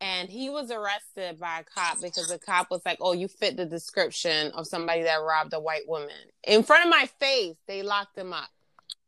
and 0.00 0.28
he 0.28 0.50
was 0.50 0.72
arrested 0.72 1.38
by 1.38 1.60
a 1.60 1.64
cop 1.64 2.00
because 2.02 2.26
the 2.26 2.38
cop 2.38 2.68
was 2.70 2.82
like, 2.84 2.98
"Oh, 3.00 3.12
you 3.12 3.28
fit 3.28 3.56
the 3.56 3.64
description 3.64 4.50
of 4.52 4.66
somebody 4.66 5.02
that 5.02 5.22
robbed 5.22 5.54
a 5.54 5.60
white 5.60 5.86
woman." 5.86 6.10
In 6.44 6.64
front 6.64 6.84
of 6.84 6.90
my 6.90 7.08
face, 7.20 7.56
they 7.68 7.82
locked 7.82 8.18
him 8.18 8.32
up. 8.32 8.48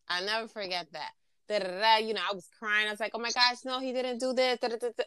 I'll 0.08 0.24
never 0.24 0.46
forget 0.46 0.86
that. 0.92 1.10
Da-da-da, 1.48 2.06
you 2.06 2.14
know, 2.14 2.20
I 2.30 2.34
was 2.34 2.46
crying. 2.58 2.86
I 2.86 2.90
was 2.92 3.00
like, 3.00 3.12
"Oh 3.14 3.18
my 3.18 3.32
gosh, 3.32 3.64
no, 3.64 3.80
he 3.80 3.92
didn't 3.92 4.18
do 4.18 4.32
this." 4.32 4.58
Da-da-da-da. 4.60 5.04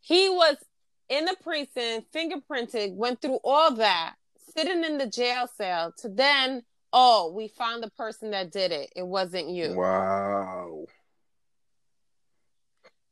He 0.00 0.28
was 0.28 0.56
in 1.08 1.24
the 1.24 1.36
precinct, 1.42 2.12
fingerprinted, 2.12 2.94
went 2.96 3.22
through 3.22 3.38
all 3.44 3.76
that 3.76 4.14
sitting 4.56 4.84
in 4.84 4.98
the 4.98 5.06
jail 5.06 5.48
cell 5.56 5.92
to 5.98 6.08
then, 6.08 6.62
oh, 6.92 7.32
we 7.34 7.48
found 7.48 7.82
the 7.82 7.90
person 7.90 8.30
that 8.30 8.52
did 8.52 8.72
it. 8.72 8.90
It 8.94 9.06
wasn't 9.06 9.48
you. 9.48 9.74
Wow. 9.76 10.84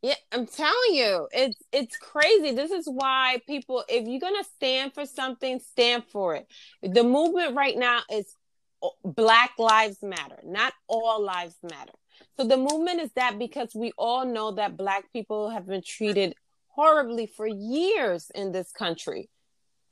Yeah, 0.02 0.14
I'm 0.32 0.46
telling 0.46 0.94
you, 0.94 1.28
it's 1.30 1.58
it's 1.72 1.96
crazy. 1.98 2.52
This 2.52 2.70
is 2.70 2.86
why 2.86 3.42
people, 3.46 3.84
if 3.86 4.08
you're 4.08 4.20
gonna 4.20 4.44
stand 4.56 4.94
for 4.94 5.04
something, 5.04 5.60
stand 5.60 6.04
for 6.10 6.36
it. 6.36 6.46
The 6.82 7.04
movement 7.04 7.54
right 7.54 7.76
now 7.76 8.00
is 8.10 8.34
uh, 8.82 8.88
Black 9.04 9.52
Lives 9.58 9.98
Matter, 10.02 10.40
not 10.42 10.72
all 10.88 11.22
lives 11.22 11.56
matter. 11.62 11.92
So 12.38 12.46
the 12.46 12.56
movement 12.56 13.00
is 13.00 13.10
that 13.16 13.38
because 13.38 13.74
we 13.74 13.92
all 13.98 14.24
know 14.24 14.52
that 14.52 14.78
Black 14.78 15.12
people 15.12 15.50
have 15.50 15.66
been 15.66 15.82
treated 15.82 16.34
horribly 16.68 17.26
for 17.26 17.46
years 17.46 18.30
in 18.34 18.52
this 18.52 18.72
country, 18.72 19.28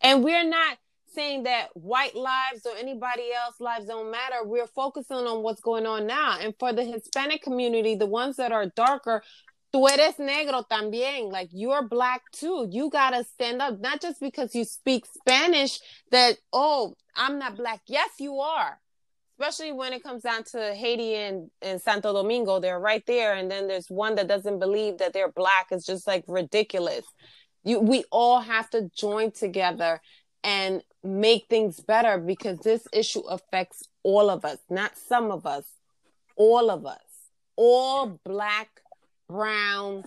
and 0.01 0.25
we're 0.25 0.49
not 0.49 0.79
saying 1.15 1.45
that 1.45 1.69
white 1.75 2.15
lives 2.15 2.65
or 2.65 2.77
anybody 2.79 3.33
else 3.33 3.61
lives 3.61 3.87
don't 3.87 4.11
matter. 4.11 4.37
We're 4.45 4.67
focusing 4.67 5.17
on 5.17 5.43
what's 5.43 5.61
going 5.61 5.87
on 5.87 6.07
now. 6.07 6.39
And 6.41 6.55
for 6.59 6.73
the 6.73 6.85
Hispanic 6.85 7.43
community, 7.43 7.95
the 7.95 8.07
ones 8.07 8.37
that 8.37 8.53
are 8.53 8.67
darker, 8.67 9.23
tú 9.75 9.89
eres 9.91 10.15
negro 10.17 10.65
también. 10.69 11.31
Like 11.31 11.49
you're 11.53 11.87
black 11.87 12.23
too. 12.33 12.69
You 12.71 12.91
gotta 12.91 13.25
stand 13.25 13.61
up, 13.63 13.81
not 13.81 14.01
just 14.01 14.21
because 14.21 14.55
you 14.55 14.65
speak 14.65 15.05
Spanish 15.07 15.81
that, 16.11 16.37
oh, 16.53 16.95
I'm 17.15 17.39
not 17.39 17.57
black. 17.57 17.81
Yes, 17.87 18.11
you 18.19 18.39
are. 18.39 18.79
Especially 19.39 19.73
when 19.73 19.93
it 19.93 20.03
comes 20.03 20.23
down 20.23 20.43
to 20.53 20.75
Haiti 20.75 21.15
and, 21.15 21.51
and 21.63 21.81
Santo 21.81 22.13
Domingo, 22.13 22.59
they're 22.59 22.81
right 22.81 23.05
there. 23.07 23.35
And 23.35 23.49
then 23.49 23.69
there's 23.69 23.89
one 23.89 24.17
that 24.17 24.27
doesn't 24.27 24.59
believe 24.59 24.99
that 24.99 25.13
they're 25.13 25.31
black. 25.31 25.69
It's 25.71 25.87
just 25.87 26.09
like 26.09 26.25
ridiculous. 26.27 27.05
You, 27.65 27.79
we 27.79 28.05
all 28.11 28.41
have 28.41 28.69
to 28.71 28.91
join 28.97 29.31
together 29.31 30.01
and 30.49 30.83
make 31.05 31.47
things 31.51 31.79
better 31.79 32.17
because 32.17 32.59
this 32.61 32.89
issue 32.91 33.21
affects 33.29 33.83
all 34.03 34.31
of 34.31 34.47
us, 34.47 34.57
not 34.71 34.97
some 34.97 35.31
of 35.31 35.45
us, 35.45 35.67
all 36.37 36.71
of 36.71 36.87
us, 36.87 37.29
all 37.57 38.19
black, 38.25 38.69
brown, 39.29 40.05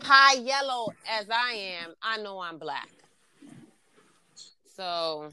high 0.00 0.34
yellow 0.34 0.92
as 1.18 1.26
I 1.28 1.54
am, 1.82 1.94
I 2.00 2.18
know 2.18 2.38
I'm 2.38 2.58
black. 2.58 2.90
So, 4.76 5.30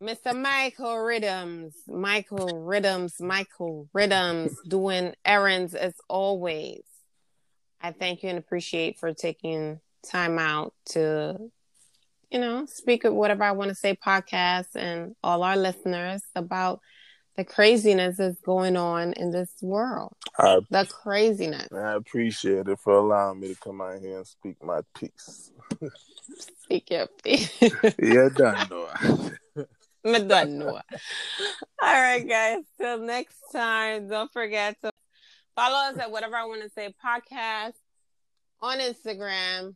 Mr. 0.00 0.40
Michael 0.40 0.98
Rhythms, 0.98 1.74
Michael 1.88 2.62
Rhythms, 2.62 3.20
Michael 3.20 3.88
Rhythms, 3.92 4.56
doing 4.68 5.14
errands 5.24 5.74
as 5.74 5.94
always. 6.08 6.84
I 7.80 7.90
thank 7.90 8.22
you 8.22 8.28
and 8.28 8.38
appreciate 8.38 9.00
for 9.00 9.12
taking 9.12 9.80
time 10.08 10.38
out 10.38 10.74
to 10.90 11.50
you 12.30 12.38
know, 12.38 12.66
speak 12.66 13.04
of 13.04 13.14
whatever 13.14 13.44
I 13.44 13.52
want 13.52 13.70
to 13.70 13.74
say, 13.74 13.96
podcast, 13.96 14.74
and 14.74 15.14
all 15.22 15.42
our 15.42 15.56
listeners 15.56 16.22
about 16.34 16.80
the 17.36 17.44
craziness 17.44 18.16
that's 18.16 18.40
going 18.40 18.76
on 18.76 19.12
in 19.12 19.30
this 19.30 19.50
world. 19.62 20.12
I, 20.38 20.58
The 20.70 20.86
craziness. 20.86 21.68
I 21.72 21.92
appreciate 21.94 22.66
it 22.66 22.78
for 22.80 22.94
allowing 22.94 23.40
me 23.40 23.48
to 23.48 23.60
come 23.60 23.80
out 23.80 24.00
here 24.00 24.18
and 24.18 24.26
speak 24.26 24.62
my 24.62 24.80
piece. 24.94 25.52
Speak 26.62 26.90
your 26.90 27.06
piece. 27.22 27.50
yeah, 27.98 28.28
done, 28.34 28.66
Noah. 28.70 29.30
Me 30.04 30.18
done 30.22 30.58
know. 30.58 30.68
All 30.70 30.82
right, 31.82 32.28
guys. 32.28 32.62
Till 32.78 32.98
next 32.98 33.38
time, 33.52 34.08
don't 34.08 34.32
forget 34.32 34.76
to 34.82 34.90
follow 35.56 35.90
us 35.90 35.98
at 35.98 36.10
Whatever 36.10 36.36
I 36.36 36.44
Want 36.44 36.62
to 36.62 36.70
Say 36.70 36.94
podcast 37.04 37.72
on 38.60 38.78
Instagram. 38.78 39.74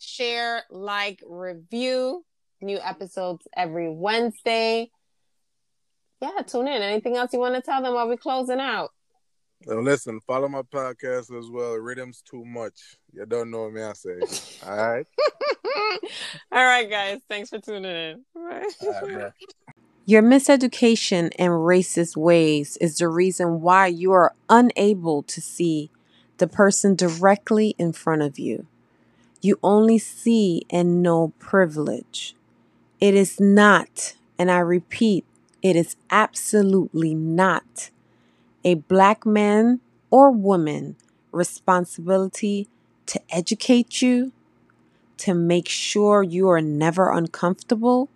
Share, 0.00 0.64
like, 0.70 1.22
review. 1.26 2.24
New 2.62 2.78
episodes 2.78 3.48
every 3.56 3.88
Wednesday. 3.88 4.90
Yeah, 6.20 6.42
tune 6.46 6.68
in. 6.68 6.82
Anything 6.82 7.16
else 7.16 7.32
you 7.32 7.38
want 7.38 7.54
to 7.54 7.62
tell 7.62 7.82
them 7.82 7.94
while 7.94 8.06
we're 8.06 8.18
closing 8.18 8.60
out? 8.60 8.90
Now 9.66 9.80
listen, 9.80 10.20
follow 10.26 10.48
my 10.48 10.62
podcast 10.62 11.36
as 11.38 11.50
well. 11.50 11.74
Rhythms 11.74 12.22
too 12.22 12.44
much. 12.44 12.96
You 13.12 13.26
don't 13.26 13.50
know 13.50 13.64
what 13.64 13.72
me 13.72 13.82
I 13.82 13.92
say. 13.92 14.18
All 14.66 14.76
right. 14.76 15.06
All 16.52 16.64
right, 16.64 16.88
guys. 16.88 17.20
Thanks 17.28 17.50
for 17.50 17.58
tuning 17.58 17.84
in. 17.84 18.24
Bye. 18.34 18.64
All 18.82 18.92
right, 18.92 19.08
man. 19.08 19.32
Your 20.06 20.22
miseducation 20.22 21.30
and 21.38 21.52
racist 21.52 22.16
ways 22.16 22.76
is 22.78 22.98
the 22.98 23.08
reason 23.08 23.60
why 23.60 23.86
you 23.86 24.12
are 24.12 24.34
unable 24.48 25.22
to 25.24 25.40
see 25.40 25.90
the 26.38 26.48
person 26.48 26.94
directly 26.94 27.74
in 27.78 27.92
front 27.92 28.22
of 28.22 28.38
you. 28.38 28.66
You 29.40 29.58
only 29.62 29.98
see 29.98 30.66
and 30.68 31.02
know 31.02 31.32
privilege. 31.38 32.34
It 33.00 33.14
is 33.14 33.40
not, 33.40 34.14
and 34.38 34.50
I 34.50 34.58
repeat, 34.58 35.24
it 35.62 35.76
is 35.76 35.96
absolutely 36.10 37.14
not 37.14 37.90
a 38.64 38.74
black 38.74 39.24
man 39.24 39.80
or 40.10 40.30
woman 40.30 40.96
responsibility 41.32 42.68
to 43.06 43.20
educate 43.30 44.02
you, 44.02 44.32
to 45.18 45.34
make 45.34 45.68
sure 45.68 46.22
you 46.22 46.48
are 46.48 46.60
never 46.60 47.10
uncomfortable, 47.10 48.08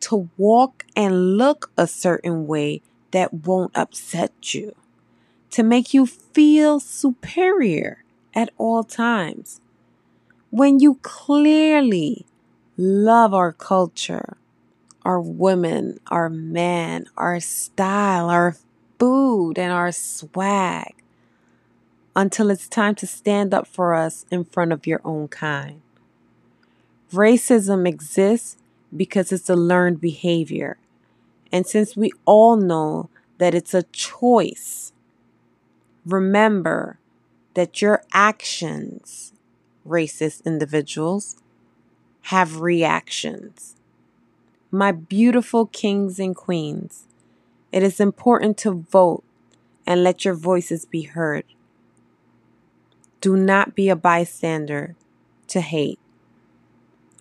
to 0.00 0.28
walk 0.36 0.84
and 0.94 1.36
look 1.36 1.70
a 1.76 1.86
certain 1.86 2.46
way 2.46 2.82
that 3.10 3.34
won't 3.34 3.76
upset 3.76 4.54
you, 4.54 4.74
to 5.50 5.62
make 5.62 5.92
you 5.92 6.06
feel 6.06 6.78
superior 6.78 8.04
at 8.34 8.50
all 8.56 8.84
times. 8.84 9.60
When 10.50 10.80
you 10.80 10.98
clearly 11.02 12.26
love 12.76 13.32
our 13.32 13.52
culture, 13.52 14.36
our 15.04 15.20
women, 15.20 16.00
our 16.08 16.28
men, 16.28 17.06
our 17.16 17.38
style, 17.40 18.28
our 18.28 18.56
food, 18.98 19.58
and 19.58 19.72
our 19.72 19.92
swag, 19.92 20.94
until 22.16 22.50
it's 22.50 22.68
time 22.68 22.94
to 22.96 23.06
stand 23.06 23.54
up 23.54 23.66
for 23.66 23.94
us 23.94 24.26
in 24.30 24.44
front 24.44 24.72
of 24.72 24.86
your 24.86 25.00
own 25.04 25.28
kind. 25.28 25.80
Racism 27.12 27.88
exists 27.88 28.56
because 28.94 29.32
it's 29.32 29.48
a 29.48 29.56
learned 29.56 30.00
behavior. 30.00 30.78
And 31.52 31.66
since 31.66 31.96
we 31.96 32.10
all 32.24 32.56
know 32.56 33.08
that 33.38 33.54
it's 33.54 33.74
a 33.74 33.84
choice, 33.84 34.92
remember 36.04 36.98
that 37.54 37.80
your 37.80 38.02
actions, 38.12 39.32
racist 39.86 40.44
individuals, 40.44 41.36
have 42.22 42.60
reactions. 42.60 43.76
My 44.70 44.92
beautiful 44.92 45.66
kings 45.66 46.18
and 46.18 46.34
queens, 46.34 47.06
it 47.72 47.82
is 47.82 48.00
important 48.00 48.56
to 48.58 48.72
vote 48.72 49.24
and 49.86 50.04
let 50.04 50.24
your 50.24 50.34
voices 50.34 50.84
be 50.84 51.02
heard. 51.02 51.44
Do 53.20 53.36
not 53.36 53.74
be 53.74 53.88
a 53.88 53.96
bystander 53.96 54.94
to 55.48 55.60
hate. 55.60 55.98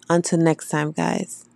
Until 0.10 0.39
next 0.39 0.69
time, 0.69 0.91
guys. 0.91 1.48